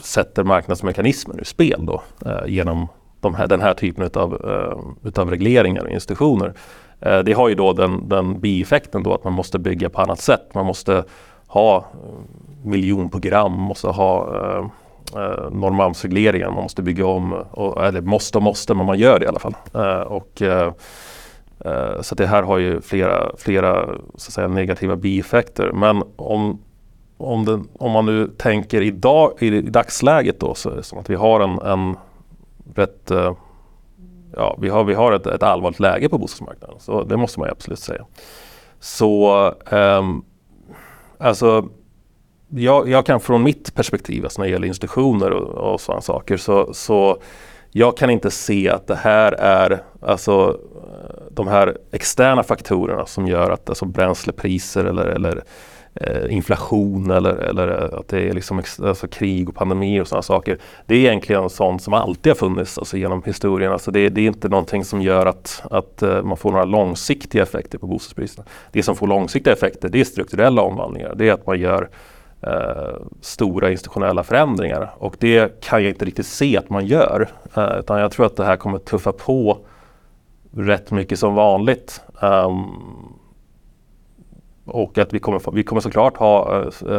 sätter 0.00 0.44
marknadsmekanismen 0.44 1.38
ur 1.38 1.44
spel 1.44 1.86
då, 1.86 2.02
eh, 2.26 2.46
genom 2.46 2.88
de 3.24 3.34
här, 3.34 3.46
den 3.46 3.60
här 3.60 3.74
typen 3.74 4.10
av 4.14 4.34
eh, 4.34 5.08
utav 5.08 5.30
regleringar 5.30 5.84
och 5.84 5.90
institutioner. 5.90 6.54
Eh, 7.00 7.18
det 7.18 7.32
har 7.32 7.48
ju 7.48 7.54
då 7.54 7.72
den, 7.72 8.08
den 8.08 8.40
bieffekten 8.40 9.02
då 9.02 9.14
att 9.14 9.24
man 9.24 9.32
måste 9.32 9.58
bygga 9.58 9.90
på 9.90 10.00
annat 10.00 10.20
sätt. 10.20 10.54
Man 10.54 10.66
måste 10.66 11.04
ha 11.46 11.76
eh, 11.76 11.84
miljonprogram, 12.64 13.52
måste 13.52 13.88
ha 13.88 14.36
eh, 14.36 14.64
eh, 15.22 15.50
Norrmalmsregleringen, 15.50 16.54
man 16.54 16.62
måste 16.62 16.82
bygga 16.82 17.06
om, 17.06 17.32
och, 17.32 17.84
eller 17.86 18.00
måste 18.00 18.38
och 18.38 18.44
måste, 18.44 18.74
men 18.74 18.86
man 18.86 18.98
gör 18.98 19.18
det 19.18 19.24
i 19.24 19.28
alla 19.28 19.38
fall. 19.38 19.54
Eh, 19.74 20.00
och 20.00 20.42
Eh, 20.42 20.72
eh 21.64 22.00
så 22.00 22.14
det 22.14 22.26
här 22.26 22.42
har 22.42 22.58
ju 22.58 22.80
flera, 22.80 23.30
flera 23.38 23.86
så 23.86 24.28
att 24.28 24.32
säga, 24.32 24.48
negativa 24.48 24.96
bieffekter. 24.96 25.72
Men 25.72 26.02
om, 26.16 26.58
om, 27.16 27.44
den, 27.44 27.68
om 27.78 27.90
man 27.90 28.06
nu 28.06 28.28
tänker 28.36 28.82
idag, 28.82 29.32
i, 29.38 29.60
dagsläget 29.60 30.40
då, 30.40 30.54
så 30.54 30.70
är 30.70 30.76
det 30.76 30.82
som 30.82 30.98
att 30.98 31.10
vi 31.10 31.14
har 31.14 31.40
en, 31.40 31.58
en 31.58 31.96
rätt 32.74 33.10
uh, 33.10 33.32
ja, 34.36 34.56
vi 34.60 34.68
har, 34.68 34.84
vi 34.84 34.94
har 34.94 35.12
ett, 35.12 35.26
ett 35.26 35.42
allvarligt 35.42 35.80
läge 35.80 36.08
på 36.08 36.18
bostadsmarknaden. 36.18 36.76
Så 36.80 37.04
det 37.04 37.16
måste 37.16 37.40
man 37.40 37.50
absolut 37.50 37.78
säga. 37.78 38.04
Så 38.80 39.54
um, 39.70 40.24
alltså 41.18 41.68
jag, 42.48 42.88
jag, 42.88 43.06
kan 43.06 43.20
från 43.20 43.42
mitt 43.42 43.74
perspektiv, 43.74 44.24
alltså 44.24 44.40
när 44.40 44.46
det 44.46 44.52
gäller 44.52 44.68
institutioner 44.68 45.30
och, 45.30 45.72
och 45.72 45.80
sådana 45.80 46.00
saker, 46.00 46.36
så, 46.36 46.74
så 46.74 47.18
jag 47.70 47.96
kan 47.96 48.10
inte 48.10 48.30
se 48.30 48.68
att 48.68 48.86
det 48.86 48.94
här 48.94 49.32
är 49.32 49.82
alltså 50.00 50.58
de 51.30 51.48
här 51.48 51.78
externa 51.92 52.42
faktorerna 52.42 53.06
som 53.06 53.26
gör 53.26 53.50
att 53.50 53.68
alltså 53.68 53.84
bränslepriser 53.84 54.84
eller, 54.84 55.06
eller 55.06 55.44
Eh, 55.96 56.34
inflation 56.34 57.10
eller, 57.10 57.34
eller 57.34 57.98
att 57.98 58.08
det 58.08 58.28
är 58.28 58.32
liksom 58.32 58.62
alltså 58.82 59.08
krig 59.08 59.48
och 59.48 59.54
pandemier 59.54 60.00
och 60.00 60.08
sådana 60.08 60.22
saker. 60.22 60.58
Det 60.86 60.94
är 60.94 60.98
egentligen 60.98 61.50
sånt 61.50 61.82
som 61.82 61.94
alltid 61.94 62.30
har 62.30 62.34
funnits 62.34 62.78
alltså 62.78 62.96
genom 62.96 63.22
historien. 63.22 63.72
Alltså 63.72 63.90
det, 63.90 64.08
det 64.08 64.20
är 64.20 64.26
inte 64.26 64.48
någonting 64.48 64.84
som 64.84 65.02
gör 65.02 65.26
att, 65.26 65.62
att 65.70 66.02
eh, 66.02 66.22
man 66.22 66.36
får 66.36 66.52
några 66.52 66.64
långsiktiga 66.64 67.42
effekter 67.42 67.78
på 67.78 67.86
bostadspriserna. 67.86 68.46
Det 68.72 68.82
som 68.82 68.96
får 68.96 69.06
långsiktiga 69.06 69.52
effekter 69.52 69.88
det 69.88 70.00
är 70.00 70.04
strukturella 70.04 70.62
omvandlingar. 70.62 71.14
Det 71.14 71.28
är 71.28 71.32
att 71.32 71.46
man 71.46 71.60
gör 71.60 71.88
uh, 72.46 73.06
stora 73.20 73.70
institutionella 73.70 74.22
förändringar 74.22 74.94
och 74.98 75.16
det 75.18 75.60
kan 75.60 75.82
jag 75.82 75.90
inte 75.90 76.04
riktigt 76.04 76.26
se 76.26 76.56
att 76.56 76.70
man 76.70 76.86
gör. 76.86 77.28
Uh, 77.58 77.78
utan 77.78 78.00
jag 78.00 78.12
tror 78.12 78.26
att 78.26 78.36
det 78.36 78.44
här 78.44 78.56
kommer 78.56 78.78
tuffa 78.78 79.12
på 79.12 79.58
rätt 80.56 80.90
mycket 80.90 81.18
som 81.18 81.34
vanligt. 81.34 82.00
Um, 82.22 83.14
och 84.64 84.98
att 84.98 85.12
vi 85.12 85.18
kommer, 85.18 85.52
vi 85.52 85.62
kommer 85.62 85.80
såklart 85.80 86.16
ha 86.16 86.62
eh, 86.62 86.98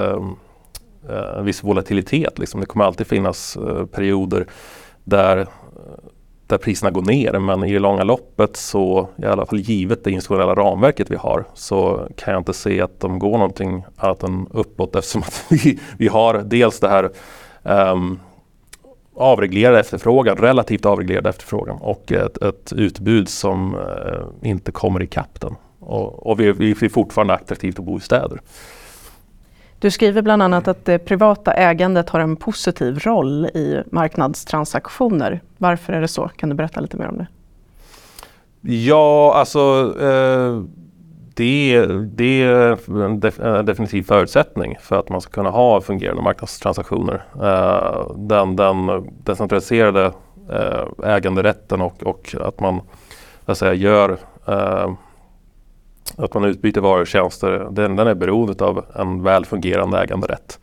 eh, 1.10 1.38
en 1.38 1.46
viss 1.46 1.64
volatilitet. 1.64 2.40
Liksom. 2.40 2.60
Det 2.60 2.66
kommer 2.66 2.86
alltid 2.86 3.08
finnas 3.08 3.58
eh, 3.58 3.86
perioder 3.86 4.48
där, 5.04 5.48
där 6.48 6.58
priserna 6.58 6.92
går 6.92 7.02
ner. 7.02 7.40
Men 7.40 7.64
i 7.64 7.74
det 7.74 7.80
långa 7.80 8.04
loppet 8.04 8.56
så, 8.56 9.10
i 9.18 9.26
alla 9.26 9.46
fall 9.46 9.60
givet 9.60 10.04
det 10.04 10.12
institutionella 10.12 10.56
ramverket 10.56 11.12
vi 11.12 11.16
har, 11.16 11.46
så 11.54 12.08
kan 12.16 12.34
jag 12.34 12.42
inte 12.42 12.54
se 12.54 12.82
att 12.82 13.00
de 13.00 13.20
går 13.20 13.38
någonting 13.38 13.86
annat 13.98 14.24
än 14.24 14.48
uppåt 14.52 14.96
eftersom 14.96 15.22
att 15.22 15.46
vi, 15.50 15.80
vi 15.98 16.08
har 16.08 16.34
dels 16.34 16.80
det 16.80 16.90
här 16.90 17.10
um, 17.92 18.20
avreglerade 19.16 19.80
efterfrågan, 19.80 20.38
relativt 20.38 20.86
avreglerade 20.86 21.30
efterfrågan 21.30 21.78
och 21.82 22.12
ett, 22.12 22.38
ett 22.38 22.74
utbud 22.74 23.30
som 23.30 23.76
uh, 23.76 24.50
inte 24.50 24.72
kommer 24.72 25.04
ikapp 25.04 25.42
den. 25.42 25.56
Och, 25.86 26.28
och 26.28 26.40
vi, 26.40 26.52
vi 26.52 26.72
är 26.72 26.90
fortfarande 26.90 27.34
attraktivt 27.34 27.80
att 27.80 27.86
bo 27.86 27.98
i 27.98 28.02
städer. 28.02 28.40
Du 29.80 29.92
skriver 29.92 30.22
bland 30.22 30.42
annat 30.44 30.68
att 30.68 30.86
det 30.86 31.00
privata 31.00 31.54
ägandet 31.54 32.10
har 32.10 32.20
en 32.20 32.36
positiv 32.36 33.00
roll 33.00 33.46
i 33.46 33.84
marknadstransaktioner. 33.92 35.42
Varför 35.58 35.94
är 35.94 36.02
det 36.02 36.08
så? 36.08 36.28
Kan 36.28 36.50
du 36.50 36.56
berätta 36.56 36.80
lite 36.80 36.98
mer 36.98 37.08
om 37.08 37.18
det? 37.18 37.28
Ja, 38.62 39.34
alltså 39.36 39.94
eh, 40.02 40.62
det, 41.36 41.86
det 42.16 42.44
är 42.44 43.02
en 43.06 43.20
def, 43.20 43.38
definitiv 43.64 44.04
förutsättning 44.04 44.78
för 44.82 45.00
att 45.00 45.10
man 45.10 45.22
ska 45.22 45.32
kunna 45.32 45.50
ha 45.50 45.82
fungerande 45.82 46.22
marknadstransaktioner. 46.22 47.26
Uh, 47.36 48.18
den, 48.18 48.56
den 48.56 49.12
decentraliserade 49.24 50.12
uh, 50.52 51.10
äganderätten 51.10 51.82
och, 51.82 52.04
och, 52.04 52.36
att 52.42 52.60
man 52.60 52.82
att 53.46 53.58
säga, 53.58 53.74
gör 53.74 54.18
uh, 54.50 54.94
att 56.18 56.34
man 56.34 56.46
utbyter 56.46 56.82
varor 56.82 57.02
och 57.02 57.08
tjänster, 57.08 57.68
den, 57.72 57.96
den 57.96 58.08
är 58.08 58.16
beroende 58.16 58.66
av 58.66 58.86
en 58.96 59.24
väl 59.24 59.46
fungerande 59.46 60.00
äganderätt. 60.00 60.60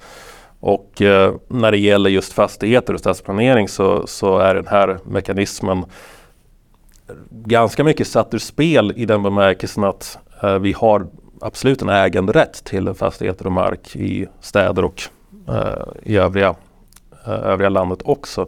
Och 0.60 1.02
eh, 1.02 1.34
när 1.48 1.70
det 1.70 1.78
gäller 1.78 2.10
just 2.10 2.32
fastigheter 2.32 2.94
och 2.94 3.00
stadsplanering 3.00 3.68
så, 3.68 4.06
så 4.06 4.38
är 4.38 4.54
den 4.54 4.66
här 4.66 4.98
mekanismen 5.04 5.84
ganska 7.30 7.84
mycket 7.84 8.06
satt 8.06 8.34
ur 8.34 8.38
spel 8.38 8.92
i 8.96 9.06
den 9.06 9.22
bemärkelsen 9.22 9.84
att 9.84 10.18
Eh, 10.42 10.58
vi 10.58 10.72
har 10.72 11.06
absolut 11.40 11.82
en 11.82 11.88
äganderätt 11.88 12.64
till 12.64 12.94
fastigheter 12.94 13.46
och 13.46 13.52
mark 13.52 13.96
i 13.96 14.26
städer 14.40 14.84
och 14.84 15.02
eh, 15.48 15.84
i 16.02 16.16
övriga, 16.16 16.54
eh, 17.26 17.32
övriga 17.32 17.68
landet 17.68 17.98
också. 18.04 18.46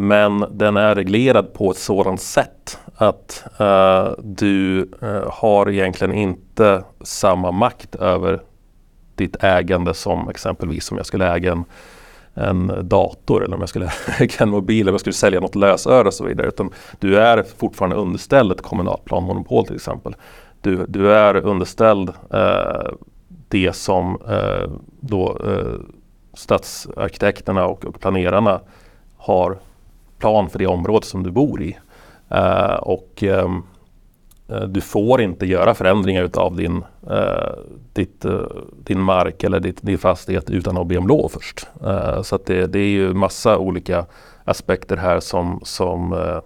Men 0.00 0.44
den 0.50 0.76
är 0.76 0.94
reglerad 0.94 1.52
på 1.52 1.70
ett 1.70 1.76
sådant 1.76 2.20
sätt 2.20 2.78
att 2.94 3.44
eh, 3.58 4.08
du 4.18 4.90
eh, 5.02 5.32
har 5.32 5.70
egentligen 5.70 6.14
inte 6.14 6.84
samma 7.00 7.50
makt 7.50 7.94
över 7.94 8.40
ditt 9.14 9.44
ägande 9.44 9.94
som 9.94 10.28
exempelvis 10.28 10.90
om 10.90 10.96
jag 10.96 11.06
skulle 11.06 11.32
äga 11.32 11.52
en, 11.52 11.64
en 12.34 12.88
dator 12.88 13.44
eller 13.44 13.54
om 13.54 13.60
jag 13.60 13.68
skulle 13.68 13.92
äga 14.18 14.34
en 14.38 14.50
mobil 14.50 14.80
eller 14.80 14.90
om 14.90 14.94
jag 14.94 15.00
skulle 15.00 15.14
sälja 15.14 15.40
något 15.40 15.54
lösöre 15.54 16.08
och 16.08 16.14
så 16.14 16.24
vidare. 16.24 16.46
Utan 16.46 16.70
du 16.98 17.18
är 17.18 17.42
fortfarande 17.58 17.96
underställd 17.96 18.52
ett 18.52 18.62
kommunalt 18.62 19.04
planmonopol 19.04 19.66
till 19.66 19.76
exempel 19.76 20.14
du, 20.60 20.86
du 20.88 21.12
är 21.12 21.36
underställd 21.36 22.08
eh, 22.30 22.92
det 23.48 23.72
som 23.72 24.18
eh, 24.28 24.70
då 25.00 25.38
eh, 25.46 25.80
stadsarkitekterna 26.34 27.66
och, 27.66 27.84
och 27.84 28.00
planerarna 28.00 28.60
har 29.16 29.58
plan 30.20 30.50
för 30.50 30.58
det 30.58 30.66
område 30.66 31.06
som 31.06 31.22
du 31.22 31.30
bor 31.30 31.62
i. 31.62 31.78
Eh, 32.30 32.74
och 32.74 33.22
ehm, 33.22 33.62
eh, 34.48 34.62
du 34.62 34.80
får 34.80 35.20
inte 35.20 35.46
göra 35.46 35.74
förändringar 35.74 36.22
utav 36.22 36.56
din, 36.56 36.84
eh, 37.10 37.52
ditt, 37.92 38.24
eh, 38.24 38.40
din 38.84 39.00
mark 39.00 39.44
eller 39.44 39.60
ditt, 39.60 39.82
din 39.82 39.98
fastighet 39.98 40.50
utan 40.50 40.78
att 40.78 40.86
be 40.86 40.98
om 40.98 41.08
lov 41.08 41.28
först. 41.28 41.66
Eh, 41.84 42.22
så 42.22 42.34
att 42.34 42.46
det, 42.46 42.66
det, 42.66 42.78
är 42.78 42.90
ju 42.90 43.14
massa 43.14 43.58
olika 43.58 44.06
aspekter 44.44 44.96
här 44.96 45.20
som, 45.20 45.60
som 45.64 46.12
eh, 46.12 46.38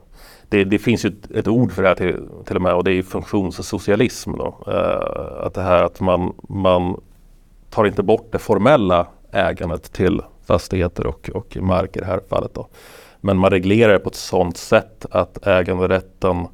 det, 0.48 0.64
det, 0.64 0.78
finns 0.78 1.04
ju 1.04 1.08
ett, 1.08 1.30
ett, 1.30 1.48
ord 1.48 1.72
för 1.72 1.82
det 1.82 1.88
här 1.88 1.94
till, 1.94 2.28
till 2.44 2.56
och 2.56 2.62
med 2.62 2.74
och 2.74 2.84
det 2.84 2.92
är 2.92 3.02
funktionssocialism. 3.02 4.32
Då. 4.32 4.64
Uh, 4.68 5.46
att 5.46 5.54
det 5.54 5.62
här 5.62 5.84
att 5.84 6.00
man, 6.00 6.32
man 6.48 7.00
tar 7.70 7.84
inte 7.84 8.02
bort 8.02 8.28
det 8.32 8.38
formella 8.38 9.06
ägandet 9.32 9.92
till 9.92 10.22
fastigheter 10.46 11.06
och, 11.06 11.30
och 11.34 11.56
mark 11.60 11.96
i 11.96 12.00
det 12.00 12.06
här 12.06 12.20
fallet. 12.28 12.54
Då. 12.54 12.68
Men 13.24 13.36
man 13.36 13.50
reglerar 13.50 13.92
det 13.92 13.98
på 13.98 14.08
ett 14.08 14.14
sådant 14.14 14.56
sätt 14.56 15.06
att 15.10 15.46
äganderätten 15.46 16.46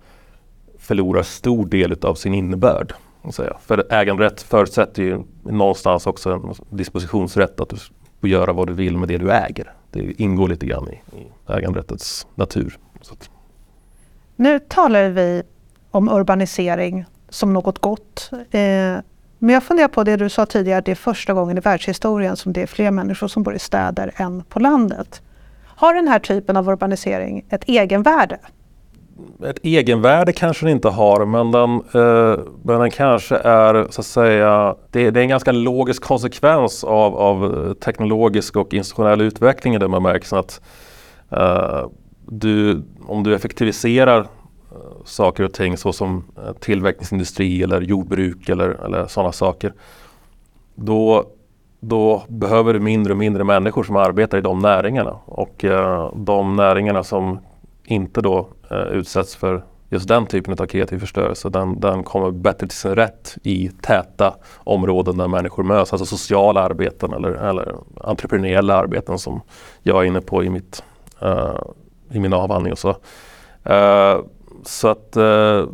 förlorar 0.78 1.22
stor 1.22 1.66
del 1.66 1.96
av 2.02 2.14
sin 2.14 2.35
innebörd. 2.35 2.92
Säga. 3.30 3.56
För 3.66 3.92
äganderätt 3.92 4.42
förutsätter 4.42 5.02
ju 5.02 5.22
någonstans 5.42 6.06
också 6.06 6.30
en 6.30 6.54
dispositionsrätt 6.76 7.61
att 7.61 7.68
du 7.68 7.76
får 8.20 8.28
göra 8.28 8.52
vad 8.52 8.66
du 8.66 8.72
vill 8.72 8.96
med 8.96 9.09
det 9.09 9.18
du 9.18 9.33
äger. 9.33 9.72
Det 9.90 10.20
ingår 10.20 10.48
lite 10.48 10.66
grann 10.66 10.88
i, 10.88 11.16
i 11.16 11.52
äganderättens 11.52 12.26
natur. 12.35 12.78
Så 13.00 13.14
nu 14.37 14.59
talar 14.59 15.09
vi 15.09 15.42
om 15.90 16.09
urbanisering 16.09 17.04
som 17.28 17.52
något 17.52 17.78
gott. 17.78 18.30
Eh, 18.33 18.61
men 19.38 19.54
jag 19.54 19.62
funderar 19.62 19.88
på 19.88 20.04
det 20.04 20.16
du 20.16 20.28
sa 20.28 20.46
tidigare, 20.46 20.78
att 20.78 20.85
det 20.85 20.90
är 20.90 20.94
första 20.94 21.33
gången 21.33 21.59
i 21.59 21.61
världshistorien 21.61 22.37
som 22.37 22.52
det 22.52 22.62
är 22.62 22.66
fler 22.66 22.90
människor 22.90 23.28
som 23.28 23.42
bor 23.42 23.54
i 23.54 23.59
städer 23.59 24.12
än 24.16 24.42
på 24.42 24.59
landet. 24.59 25.22
Har 25.80 25.94
den 25.94 26.08
här 26.08 26.18
typen 26.18 26.56
av 26.56 26.68
urbanisering 26.68 27.44
ett 27.50 27.68
egenvärde? 27.68 28.38
Ett 29.46 29.58
egenvärde 29.62 30.32
kanske 30.32 30.66
den 30.66 30.72
inte 30.72 30.88
har 30.88 31.26
men 31.26 31.50
den, 31.50 31.70
eh, 31.74 32.44
men 32.62 32.80
den 32.80 32.90
kanske 32.90 33.36
är 33.36 33.86
så 33.90 34.00
att 34.00 34.06
säga 34.06 34.76
det, 34.90 35.10
det, 35.10 35.20
är 35.20 35.22
en 35.22 35.28
ganska 35.28 35.52
logisk 35.52 36.02
konsekvens 36.02 36.84
av, 36.84 37.16
av 37.16 37.44
eh, 37.44 37.72
teknologisk 37.72 38.56
och 38.56 38.74
institutionell 38.74 39.20
utveckling 39.20 39.74
i 39.74 39.78
den 39.78 39.90
bemärkelsen 39.90 40.38
att 40.38 40.60
eh, 41.30 41.88
du, 42.26 42.82
om 43.06 43.22
du 43.22 43.34
effektiviserar 43.34 44.20
eh, 44.20 44.26
saker 45.04 45.44
och 45.44 45.52
ting 45.52 45.76
såsom 45.76 46.24
eh, 46.36 46.52
tillverkningsindustri 46.52 47.62
eller 47.62 47.80
jordbruk 47.80 48.48
eller, 48.48 48.68
eller 48.68 49.06
sådana 49.06 49.32
saker. 49.32 49.72
Då, 50.74 51.26
då 51.80 52.22
behöver 52.28 52.72
du 52.72 52.80
mindre 52.80 53.12
och 53.12 53.18
mindre 53.18 53.44
människor 53.44 53.82
som 53.82 53.96
arbetar 53.96 54.38
i 54.38 54.40
de 54.40 54.58
näringarna. 54.58 55.18
Och 55.24 55.64
eh, 55.64 56.12
de 56.14 56.56
näringarna 56.56 57.04
som 57.04 57.40
inte 57.84 58.20
då 58.20 58.48
eh, 58.70 58.78
utsätts 58.78 59.36
för 59.36 59.64
just 59.88 60.08
den 60.08 60.26
typen 60.26 60.56
av 60.58 60.66
kreativ 60.66 60.98
förstörelse 60.98 61.48
den, 61.48 61.80
den 61.80 62.02
kommer 62.02 62.30
bättre 62.30 62.66
till 62.66 62.78
sin 62.78 62.94
rätt 62.94 63.38
i 63.42 63.70
täta 63.82 64.34
områden 64.56 65.18
där 65.18 65.28
människor 65.28 65.62
möts. 65.62 65.92
Alltså 65.92 66.06
sociala 66.06 66.62
arbeten 66.62 67.12
eller, 67.12 67.30
eller 67.30 67.74
entreprenöriella 68.00 68.76
arbeten 68.76 69.18
som 69.18 69.40
jag 69.82 70.02
är 70.02 70.08
inne 70.08 70.20
på 70.20 70.44
i 70.44 70.50
mitt 70.50 70.82
eh, 71.22 71.60
i 72.10 72.20
min 72.20 72.32
avhandling 72.32 72.72
och 72.72 72.78
så. 72.78 72.96
Eh, 73.64 74.20
så 74.64 74.88
att 74.88 75.16
eh, 75.16 75.64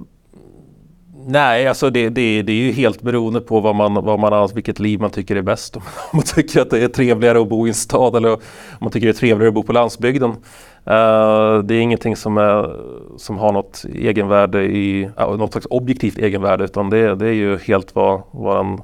Nej, 1.29 1.67
alltså 1.67 1.91
det, 1.91 2.09
det, 2.09 2.43
det 2.43 2.53
är 2.53 2.57
ju 2.57 2.73
helt 2.73 3.03
beroende 3.03 3.41
på 3.41 3.61
vad 3.61 3.75
man, 3.75 3.95
vad 3.95 4.19
man, 4.19 4.49
vilket 4.55 4.79
liv 4.79 5.01
man 5.01 5.11
tycker 5.11 5.37
är 5.37 5.43
bäst. 5.43 5.77
Om 5.77 5.83
man 6.13 6.23
tycker 6.23 6.61
att 6.61 6.71
det 6.71 6.79
är 6.79 6.89
trevligare 6.89 7.41
att 7.41 7.49
bo 7.49 7.67
i 7.67 7.71
en 7.71 7.75
stad 7.75 8.17
eller 8.17 8.33
om 8.33 8.39
man 8.81 8.91
tycker 8.91 9.07
det 9.07 9.11
är 9.11 9.19
trevligare 9.19 9.49
att 9.49 9.55
bo 9.55 9.63
på 9.63 9.73
landsbygden. 9.73 10.31
Uh, 10.31 11.59
det 11.65 11.75
är 11.75 11.81
ingenting 11.81 12.17
som, 12.17 12.39
är, 12.39 12.77
som 13.17 13.39
har 13.39 13.53
något 13.53 13.85
egenvärde 13.95 14.63
i, 14.63 15.05
uh, 15.21 15.37
något 15.37 15.53
slags 15.53 15.67
objektivt 15.71 16.19
egenvärde 16.19 16.65
utan 16.65 16.91
det, 16.91 17.15
det 17.15 17.27
är 17.27 17.33
ju 17.33 17.59
helt 17.59 17.95
vad, 17.95 18.23
vad, 18.31 18.61
en, 18.61 18.81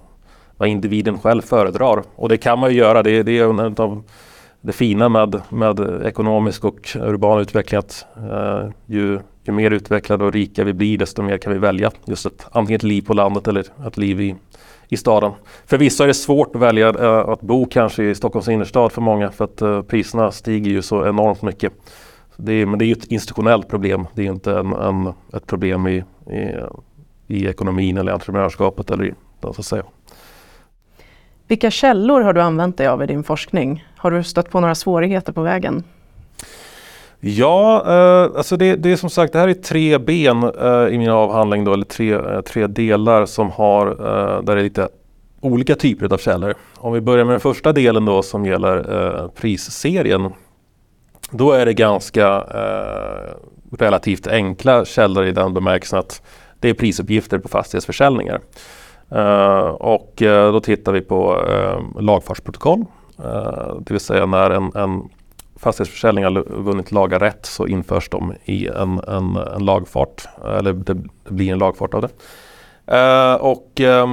vad, 0.57 0.68
individen 0.68 1.18
själv 1.18 1.42
föredrar. 1.42 2.02
Och 2.16 2.28
det 2.28 2.37
kan 2.37 2.59
man 2.59 2.70
ju 2.70 2.76
göra. 2.76 3.02
Det, 3.02 3.22
det 3.22 3.38
är 3.38 3.44
en 3.44 3.74
av 3.76 4.02
det 4.61 4.72
fina 4.72 5.09
med, 5.09 5.40
med 5.48 6.02
ekonomisk 6.05 6.64
och 6.64 6.96
urban 6.96 7.40
utveckling 7.40 7.78
att 7.78 8.07
uh, 8.18 8.70
ju, 8.87 9.20
ju 9.44 9.52
mer 9.52 9.70
utvecklade 9.70 10.24
och 10.24 10.33
rika 10.33 10.64
vi 10.64 10.72
blir 10.72 10.98
desto 10.98 11.22
mer 11.22 11.38
kan 11.38 11.52
vi 11.52 11.59
välja 11.59 11.90
just 12.05 12.26
ett, 12.26 12.46
antingen 12.52 12.76
ett 12.76 12.83
liv 12.83 13.02
på 13.02 13.14
landet 13.14 13.48
eller 13.48 13.64
ett 13.87 13.96
liv 13.96 14.20
i, 14.20 14.37
i 14.88 14.96
staden. 14.96 15.33
För 15.66 15.78
vissa 15.78 16.05
är 16.05 16.09
det 16.09 16.14
svårt 16.14 16.57
att 16.57 16.62
välja 16.62 16.92
uh, 16.92 17.28
att 17.28 17.40
bo 17.40 17.66
kanske 17.66 18.05
i 18.05 18.14
Stockholms 18.14 18.48
innerstad 18.48 18.92
för 18.92 19.00
många 19.00 19.31
för 19.31 19.44
att 19.44 19.62
uh, 19.62 19.83
priserna 19.83 20.31
stiger 20.31 20.70
ju 20.70 20.83
så 20.83 21.07
enormt 21.07 21.42
mycket. 21.42 21.72
Det 22.37 22.52
är, 22.52 22.66
men 22.66 22.78
det 22.78 22.85
är 22.85 22.87
ju 22.87 22.92
ett 22.92 23.05
institutionellt 23.05 23.68
problem. 23.68 24.07
Det 24.14 24.26
är 24.26 24.33
inte 24.33 24.52
en, 24.59 24.72
en, 24.72 25.12
ett 25.33 25.46
problem 25.46 25.87
i, 25.87 25.96
i, 25.96 26.05
i 27.26 27.46
ekonomin 27.46 27.96
eller 27.96 28.12
entreprenörskapet 28.12 28.90
eller 28.90 29.05
i, 29.05 29.14
så 29.40 29.48
att 29.48 29.64
säga. 29.64 29.85
Vilka 31.46 31.70
källor 31.70 32.20
har 32.20 32.33
du 32.33 32.40
använt 32.40 32.76
dig 32.76 32.87
av 32.87 33.02
i 33.02 33.07
din 33.07 33.24
forskning? 33.24 33.85
Har 33.96 34.11
du 34.11 34.22
stött 34.22 34.50
på 34.50 34.61
några 34.61 34.74
svårigheter 34.74 35.33
på 35.33 35.42
vägen? 35.42 35.85
Ja, 37.24 37.85
eh, 37.87 38.37
alltså 38.37 38.56
det, 38.56 38.76
det, 38.76 38.92
är 38.92 38.96
som 38.96 39.11
sagt 39.11 39.32
det 39.32 39.38
här 39.38 39.48
är 39.48 39.54
tre 39.54 39.98
ben 39.98 40.42
eh, 40.42 40.94
i 40.94 40.98
min 40.98 41.11
avhandling 41.11 41.64
då, 41.64 41.72
eller 41.72 41.85
tre, 41.85 42.12
eh, 42.12 42.40
tre 42.40 42.66
delar 42.66 43.26
som 43.26 43.50
har, 43.50 43.87
eh, 43.87 44.42
där 44.42 44.54
det 44.54 44.61
är 44.61 44.64
lite 44.64 44.88
olika 45.40 45.74
typer 45.74 46.14
av 46.14 46.18
källor. 46.18 46.54
Om 46.76 46.92
vi 46.92 47.00
börjar 47.00 47.24
med 47.24 47.32
den 47.32 47.40
första 47.40 47.72
delen 47.72 48.04
då 48.04 48.22
som 48.22 48.46
gäller 48.46 48.76
eh, 48.96 49.28
prisserien. 49.28 50.32
Då 51.30 51.52
är 51.52 51.66
det 51.66 51.74
ganska 51.74 52.44
eh, 52.54 53.35
relativt 53.78 54.26
enkla 54.26 54.85
källor 54.85 55.24
i 55.24 55.32
den 55.32 55.54
bemärkelsen 55.54 55.98
att 55.98 56.22
det 56.61 56.68
är 56.68 56.74
prisuppgifter 56.74 57.38
på 57.38 57.48
fastighetsförsäljningar. 57.48 58.40
Eh, 59.11 59.68
och 59.68 60.22
eh, 60.22 60.52
då 60.52 60.61
tittar 60.61 60.92
vi 60.92 61.00
på 61.00 61.44
eh, 61.48 62.02
lagfartsprotokoll. 62.02 62.85
det 63.80 63.90
vill 63.90 64.00
säga 64.00 64.26
när 64.26 64.50
en, 64.50 64.72
en 64.74 65.08
fastighetsförsäljning 65.62 66.25
har 66.25 66.62
vunnit 66.62 66.92
laga 66.92 67.18
rätt 67.18 67.46
så 67.46 67.66
införs 67.66 68.09
de 68.09 68.35
i 68.44 68.66
en, 68.66 69.01
en, 69.09 69.37
en 69.37 69.64
lagfart. 69.64 70.29
Eller 70.44 70.72
det, 70.72 70.94
det, 70.94 71.35
blir 71.35 71.53
en 71.53 71.59
lagfart 71.59 71.94
av 71.94 72.03
det. 72.03 72.11
Eh, 72.96 73.35
och 73.35 73.81
eh, 73.81 74.07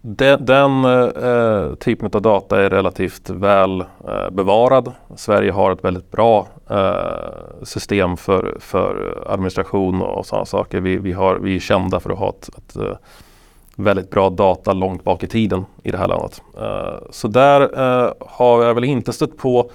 de, 0.00 0.36
den 0.36 0.84
eh, 0.84 1.74
typen 1.74 2.10
av 2.12 2.22
data 2.22 2.62
är 2.62 2.70
relativt 2.70 3.30
väl 3.30 3.80
eh, 3.80 4.30
bevarad. 4.32 4.92
Sverige 5.16 5.52
har 5.52 5.72
ett 5.72 5.84
väldigt 5.84 6.10
bra 6.10 6.48
eh, 6.70 7.64
system 7.64 8.16
för, 8.16 8.56
för 8.60 9.22
administration 9.26 10.02
och 10.02 10.26
sådana 10.26 10.44
saker. 10.44 10.80
Vi, 10.80 10.96
vi, 10.96 11.12
har, 11.12 11.34
vi 11.36 11.56
är 11.56 11.60
kända 11.60 12.00
för 12.00 12.10
att 12.10 12.18
ha 12.18 12.28
ett, 12.28 12.48
ett 12.58 12.76
eh, 12.76 12.96
väldigt 13.76 14.10
bra 14.10 14.30
data 14.30 14.72
långt 14.72 15.04
bak 15.04 15.22
i 15.22 15.26
tiden 15.26 15.64
i 15.82 15.90
det 15.90 15.98
här 15.98 16.08
landet. 16.08 16.42
Eh, 16.58 16.98
så 17.10 17.28
där 17.28 17.60
eh, 17.60 18.12
har 18.20 18.64
jag 18.64 18.74
väl 18.74 18.84
inte 18.84 19.12
stött 19.12 19.36
på 19.36 19.70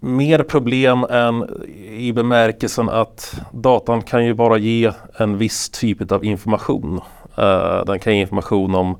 mer 0.00 0.42
problem 0.42 1.06
än 1.10 1.64
i 1.88 2.12
bemärkelsen 2.12 2.88
att 2.88 3.40
datan 3.52 4.02
kan 4.02 4.24
ju 4.24 4.34
bara 4.34 4.58
ge 4.58 4.92
en 5.18 5.38
viss 5.38 5.70
typ 5.70 6.12
av 6.12 6.24
information. 6.24 7.00
Eh, 7.38 7.84
den 7.84 7.98
kan 7.98 8.14
ge 8.14 8.20
information 8.20 8.74
om 8.74 8.96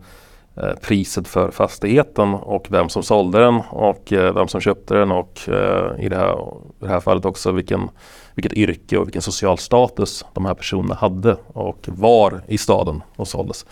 priset 0.82 1.28
för 1.28 1.50
fastigheten 1.50 2.34
och 2.34 2.66
vem 2.70 2.88
som 2.88 3.02
sålde 3.02 3.38
den 3.38 3.60
och 3.70 4.06
vem 4.10 4.48
som 4.48 4.60
köpte 4.60 4.94
den 4.94 5.10
och 5.12 5.40
i 5.98 6.08
det 6.08 6.16
här, 6.16 6.32
i 6.80 6.84
det 6.84 6.88
här 6.88 7.00
fallet 7.00 7.24
också 7.24 7.52
vilken 7.52 7.88
vilket 8.36 8.52
yrke 8.52 8.98
och 8.98 9.06
vilken 9.06 9.22
social 9.22 9.58
status 9.58 10.24
de 10.32 10.44
här 10.44 10.54
personerna 10.54 10.94
hade 10.94 11.36
och 11.46 11.86
var 11.86 12.42
i 12.46 12.58
staden 12.58 13.02
de 13.16 13.26
såldes. 13.26 13.66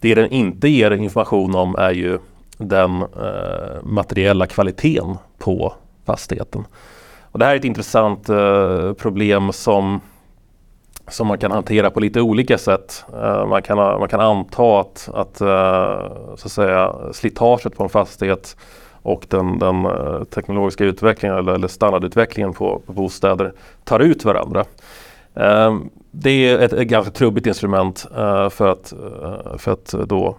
Det 0.00 0.14
den 0.14 0.30
inte 0.30 0.68
ger 0.68 0.90
information 0.90 1.54
om 1.54 1.74
är 1.78 1.90
ju 1.90 2.18
den 2.56 3.02
eh, 3.02 3.82
materiella 3.82 4.46
kvaliteten 4.46 5.16
på 5.38 5.74
fastigheten. 6.06 6.64
Och 7.32 7.38
det 7.38 7.44
här 7.44 7.52
är 7.52 7.56
ett 7.56 7.64
intressant 7.64 8.28
eh, 8.28 8.92
problem 8.92 9.52
som, 9.52 10.00
som 11.08 11.26
man 11.26 11.38
kan 11.38 11.52
hantera 11.52 11.90
på 11.90 12.00
lite 12.00 12.20
olika 12.20 12.58
sätt. 12.58 13.04
Eh, 13.14 13.46
man, 13.46 13.62
kan, 13.62 13.76
man 13.76 14.08
kan 14.08 14.20
anta 14.20 14.80
att, 14.80 15.08
att, 15.14 15.40
eh, 15.40 16.36
så 16.36 16.46
att 16.46 16.52
säga, 16.52 16.94
slitaget 17.12 17.76
på 17.76 17.82
en 17.82 17.88
fastighet 17.88 18.56
och 19.10 19.26
den, 19.28 19.58
den 19.58 19.84
eh, 19.84 20.24
teknologiska 20.24 20.84
utvecklingen 20.84 21.38
eller, 21.38 21.52
eller 21.52 21.68
standardutvecklingen 21.68 22.52
på, 22.52 22.82
på, 22.86 22.92
bostäder 22.92 23.52
tar 23.84 24.00
ut 24.00 24.24
varandra. 24.24 24.64
Ehm, 25.34 25.90
det 26.10 26.30
är 26.30 26.58
ett, 26.58 26.72
ett, 26.72 26.88
ganska 26.88 27.12
trubbigt 27.12 27.46
instrument 27.46 28.06
eh, 28.16 28.48
för, 28.48 28.68
att, 28.68 28.92
eh, 28.92 29.56
för 29.58 29.72
att 29.72 29.94
då 30.08 30.36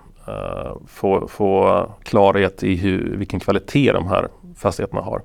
få, 0.88 1.28
få 1.28 1.86
klarhet 2.04 2.64
i 2.64 2.76
hur, 2.76 3.18
vilken 3.18 3.40
kvalitet 3.40 3.92
de 3.92 4.08
här 4.08 4.28
fastigheterna 4.58 5.02
har. 5.02 5.22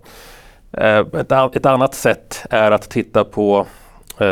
Ett, 0.72 1.32
ett, 1.56 1.66
annat 1.66 1.94
sätt 1.94 2.46
är 2.50 2.70
att 2.70 2.90
titta 2.90 3.24
på 3.24 3.66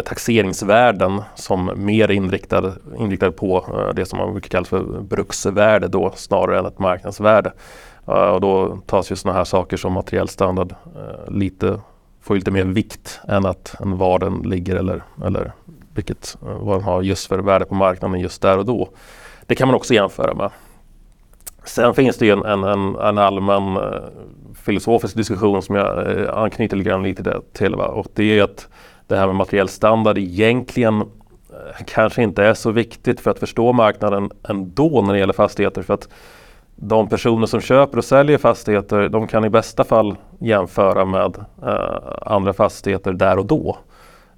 taxeringsvärden 0.05 1.23
som 1.35 1.71
mer 1.77 2.11
inriktade, 2.11 2.73
inriktade 2.99 3.33
på 3.33 3.65
det 3.97 4.07
som 4.07 4.19
man 4.19 4.33
brukar 4.33 4.49
kalla 4.49 4.65
för 4.65 5.01
bruksvärde 5.01 5.89
då 5.89 6.13
snarare 6.17 6.59
än 6.59 6.67
ett 6.67 6.79
marknadsvärde. 6.79 7.53
Eh, 8.09 8.29
och 8.29 8.41
då 8.41 8.79
tas 8.87 9.13
ju 9.13 9.17
sådana 9.17 9.39
här 9.39 9.45
saker 9.45 9.77
som 9.77 9.93
materiell 9.93 10.29
standard 10.29 10.75
eh, 10.97 11.33
lite, 11.33 11.81
får 12.21 12.35
lite 12.35 12.51
mer 12.51 12.65
vikt 12.65 13.21
än 13.29 13.47
att 13.47 13.77
en 13.81 13.99
var 13.99 14.19
den 14.19 14.35
ligger 14.35 14.77
eller, 14.77 15.03
eller 15.25 15.53
vilket, 15.95 16.37
eh, 16.43 16.59
vad 16.59 16.77
den 16.77 16.85
har 16.85 17.03
just 17.03 17.27
för 17.27 17.39
värde 17.39 17.65
på 17.65 17.75
marknaden 17.75 18.21
just 18.21 18.43
där 18.43 18.59
och 18.59 18.65
då. 18.65 18.89
Det 19.47 19.55
kan 19.55 19.69
man 19.69 19.75
också 19.75 19.95
jämföra 19.95 20.35
med. 20.35 20.51
Sen 21.65 21.95
finns 21.95 22.17
det 22.17 22.27
ju 22.27 22.33
en, 22.33 22.45
en, 22.45 22.65
en, 22.65 22.97
en 22.97 23.19
allmän 23.19 23.79
filosofisk 24.55 25.17
diskussion 25.17 25.63
som 25.63 25.75
jag 25.75 26.27
anknyter 26.29 26.77
lite 26.77 26.91
grann 26.91 27.03
lite 27.03 27.41
till. 27.53 27.75
Va? 27.75 27.87
Och 27.87 28.07
det 28.15 28.39
är 28.39 28.43
att 28.43 28.69
det 29.07 29.17
här 29.17 29.27
med 29.27 29.37
materiell 29.37 29.69
standard 29.69 30.19
egentligen 30.19 31.05
kanske 31.87 32.23
inte 32.23 32.45
är 32.45 32.55
så 32.55 32.71
viktigt 32.71 33.21
för 33.21 33.31
att 33.31 33.39
förstå 33.39 33.73
marknaden 33.73 34.31
ändå 34.49 35.03
när 35.03 35.13
det 35.13 35.19
gäller 35.19 35.33
fastigheter. 35.33 35.83
För 35.83 35.95
att 35.95 36.09
de 36.77 37.09
personer 37.09 37.47
som 37.47 37.61
köper 37.61 37.99
och 37.99 38.05
säljer 38.05 38.39
fastigheter 38.39 39.09
de 39.09 39.27
kan 39.27 39.45
i 39.45 39.51
bästa 39.51 39.85
fall 39.85 40.17
jämföra 40.39 41.05
med 41.05 41.37
eh, 41.63 42.33
andra 42.33 42.53
fastigheter 42.53 43.13
där 43.13 43.39
och 43.39 43.47
då. 43.47 43.79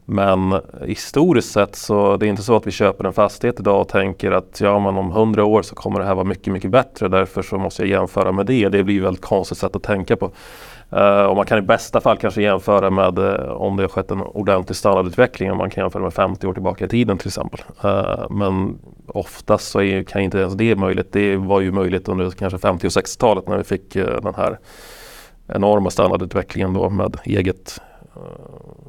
Men 0.08 0.60
historiskt 0.86 1.52
sett 1.52 1.76
så 1.76 2.16
det 2.16 2.26
är 2.26 2.28
inte 2.28 2.42
så 2.42 2.56
att 2.56 2.66
vi 2.66 2.70
köper 2.70 3.04
en 3.04 3.12
fastighet 3.12 3.60
idag 3.60 3.80
och 3.80 3.88
tänker 3.88 4.32
att 4.32 4.60
ja 4.60 4.78
men 4.78 4.96
om 4.96 5.10
hundra 5.10 5.44
år 5.44 5.62
så 5.62 5.74
kommer 5.74 6.00
det 6.00 6.06
här 6.06 6.14
vara 6.14 6.24
mycket, 6.24 6.52
mycket 6.52 6.70
bättre 6.70 7.08
därför 7.08 7.42
så 7.42 7.58
måste 7.58 7.82
jag 7.82 7.88
jämföra 7.88 8.32
med 8.32 8.46
det. 8.46 8.68
Det 8.68 8.84
blir 8.84 8.98
ett 8.98 9.04
väldigt 9.04 9.24
konstigt 9.24 9.58
sätt 9.58 9.76
att 9.76 9.82
tänka 9.82 10.16
på. 10.16 10.30
Uh, 10.92 11.24
och 11.24 11.36
man 11.36 11.46
kan 11.46 11.58
i 11.58 11.62
bästa 11.62 12.00
fall 12.00 12.16
kanske 12.16 12.42
jämföra 12.42 12.90
med 12.90 13.18
uh, 13.18 13.50
om 13.50 13.76
det 13.76 13.82
har 13.82 13.88
skett 13.88 14.10
en 14.10 14.22
ordentlig 14.22 14.76
standardutveckling. 14.76 15.52
Om 15.52 15.58
man 15.58 15.70
kan 15.70 15.84
jämföra 15.84 16.02
med 16.02 16.14
50 16.14 16.46
år 16.46 16.52
tillbaka 16.52 16.84
i 16.84 16.88
tiden 16.88 17.18
till 17.18 17.28
exempel. 17.28 17.60
Uh, 17.84 18.30
men 18.30 18.78
oftast 19.06 19.68
så 19.68 19.80
är, 19.80 20.02
kan 20.02 20.22
inte 20.22 20.38
ens 20.38 20.54
det 20.54 20.76
möjligt. 20.76 21.12
Det 21.12 21.36
var 21.36 21.60
ju 21.60 21.72
möjligt 21.72 22.08
under 22.08 22.30
kanske 22.30 22.58
50 22.58 22.86
och 22.86 22.90
60-talet 22.90 23.48
när 23.48 23.58
vi 23.58 23.64
fick 23.64 23.94
den 23.94 24.34
här 24.34 24.58
enorma 25.46 25.90
standardutvecklingen 25.90 26.74
då 26.74 26.90
med 26.90 27.16
eget, 27.24 27.80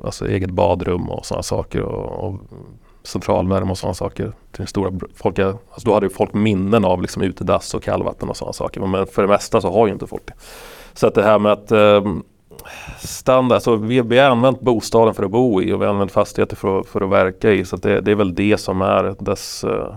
alltså 0.04 0.28
eget 0.28 0.50
badrum 0.50 1.10
och 1.10 1.26
sådana 1.26 1.44
saker. 1.44 1.82
Och, 1.82 2.28
och 2.28 2.40
centralvärme 3.04 3.72
och 3.72 3.78
sådana 3.78 3.94
saker. 3.94 4.34
Till 4.52 4.68
stora, 4.68 4.92
folk, 5.16 5.40
alltså 5.40 5.60
då 5.84 5.94
hade 5.94 6.06
ju 6.06 6.10
folk 6.10 6.34
minnen 6.34 6.86
av 6.86 7.02
liksom 7.02 7.22
utedass 7.22 7.74
och 7.74 7.84
kallvatten 7.84 8.30
och 8.30 8.38
sådana 8.38 8.54
saker. 8.54 8.82
Men 8.82 9.08
för 9.08 9.22
det 9.22 9.28
mesta 9.28 9.62
så 9.62 9.72
har 9.72 9.88
ju 9.88 9.94
inte 9.94 10.08
folk 10.08 10.26
det. 10.26 10.34
Så 10.98 11.08
att 11.08 11.14
det 11.14 11.24
här 11.24 11.40
med 11.40 11.52
att 11.52 11.72
eh, 11.72 12.16
standard, 12.98 13.56
alltså 13.56 13.76
vi, 13.76 14.02
vi 14.02 14.18
har 14.18 14.30
använt 14.30 14.62
bostaden 14.62 15.14
för 15.14 15.24
att 15.24 15.32
bo 15.32 15.62
i 15.62 15.74
och 15.74 15.82
vi 15.82 15.86
har 15.86 15.94
använt 15.94 16.12
fastigheter 16.12 16.56
för, 16.56 16.84
för 16.84 17.02
att 17.02 17.10
verka 17.10 17.52
i. 17.52 17.66
Så 17.66 17.78
det, 17.78 18.02
det, 18.02 18.12
är 18.12 18.16
väl 18.16 18.36
det 18.36 18.58
som 18.58 18.82
är 18.82 19.16
dess, 19.20 19.64
eh, 19.64 19.96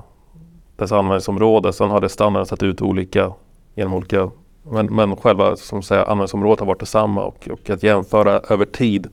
dess 0.76 0.92
användningsområde. 0.92 1.72
Sen 1.72 1.90
har 1.90 2.00
det 2.00 2.08
standarden 2.08 2.46
sett 2.46 2.62
ut 2.62 2.82
olika 2.82 3.32
genom 3.74 3.94
olika 3.94 4.30
men, 4.62 4.86
men 4.94 5.16
själva 5.16 5.56
som 5.56 5.82
säga, 5.82 6.02
användningsområdet 6.02 6.60
har 6.60 6.66
varit 6.66 6.80
detsamma 6.80 7.24
och, 7.24 7.48
och 7.52 7.70
att 7.70 7.82
jämföra 7.82 8.40
över 8.48 8.64
tid 8.64 9.08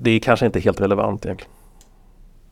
det 0.00 0.10
är 0.10 0.18
kanske 0.18 0.46
inte 0.46 0.60
helt 0.60 0.80
relevant 0.80 1.26
egentligen. 1.26 1.52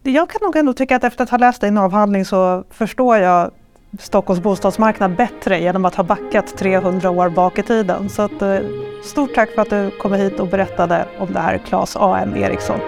Jag 0.02 0.30
kan 0.30 0.40
nog 0.42 0.56
ändå 0.56 0.72
tycka 0.72 0.96
att 0.96 1.04
efter 1.04 1.24
att 1.24 1.30
ha 1.30 1.38
läst 1.38 1.60
din 1.60 1.78
avhandling 1.78 2.24
så 2.24 2.64
förstår 2.70 3.16
jag 3.16 3.50
Stockholms 3.98 4.42
bostadsmarknad 4.42 5.16
bättre 5.16 5.60
genom 5.60 5.84
att 5.84 5.94
ha 5.94 6.04
backat 6.04 6.56
300 6.56 7.10
år 7.10 7.28
bak 7.28 7.58
i 7.58 7.62
tiden. 7.62 8.08
Så 8.08 8.22
att, 8.22 8.42
eh, 8.42 8.58
stort 9.04 9.34
tack 9.34 9.50
för 9.50 9.62
att 9.62 9.70
du 9.70 9.90
kom 9.90 10.12
hit 10.12 10.40
och 10.40 10.48
berättade 10.48 11.08
om 11.18 11.32
det 11.32 11.40
här, 11.40 11.58
Claes 11.58 11.96
A.M. 11.96 12.36
Eriksson. 12.36 12.80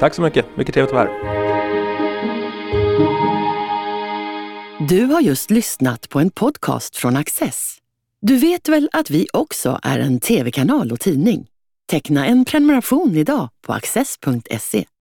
Tack 0.00 0.14
så 0.14 0.22
mycket, 0.22 0.46
mycket 0.56 0.74
trevligt 0.74 0.94
att 0.94 0.96
vara 0.96 1.08
här. 1.08 1.50
Du 4.88 5.04
har 5.04 5.20
just 5.20 5.50
lyssnat 5.50 6.08
på 6.08 6.20
en 6.20 6.30
podcast 6.30 6.96
från 6.96 7.16
Access. 7.16 7.76
Du 8.22 8.36
vet 8.36 8.68
väl 8.68 8.88
att 8.92 9.10
vi 9.10 9.26
också 9.32 9.78
är 9.82 9.98
en 9.98 10.20
tv-kanal 10.20 10.92
och 10.92 11.00
tidning? 11.00 11.46
Teckna 11.90 12.26
en 12.26 12.44
prenumeration 12.44 13.16
idag 13.16 13.48
på 13.66 13.72
access.se. 13.72 14.84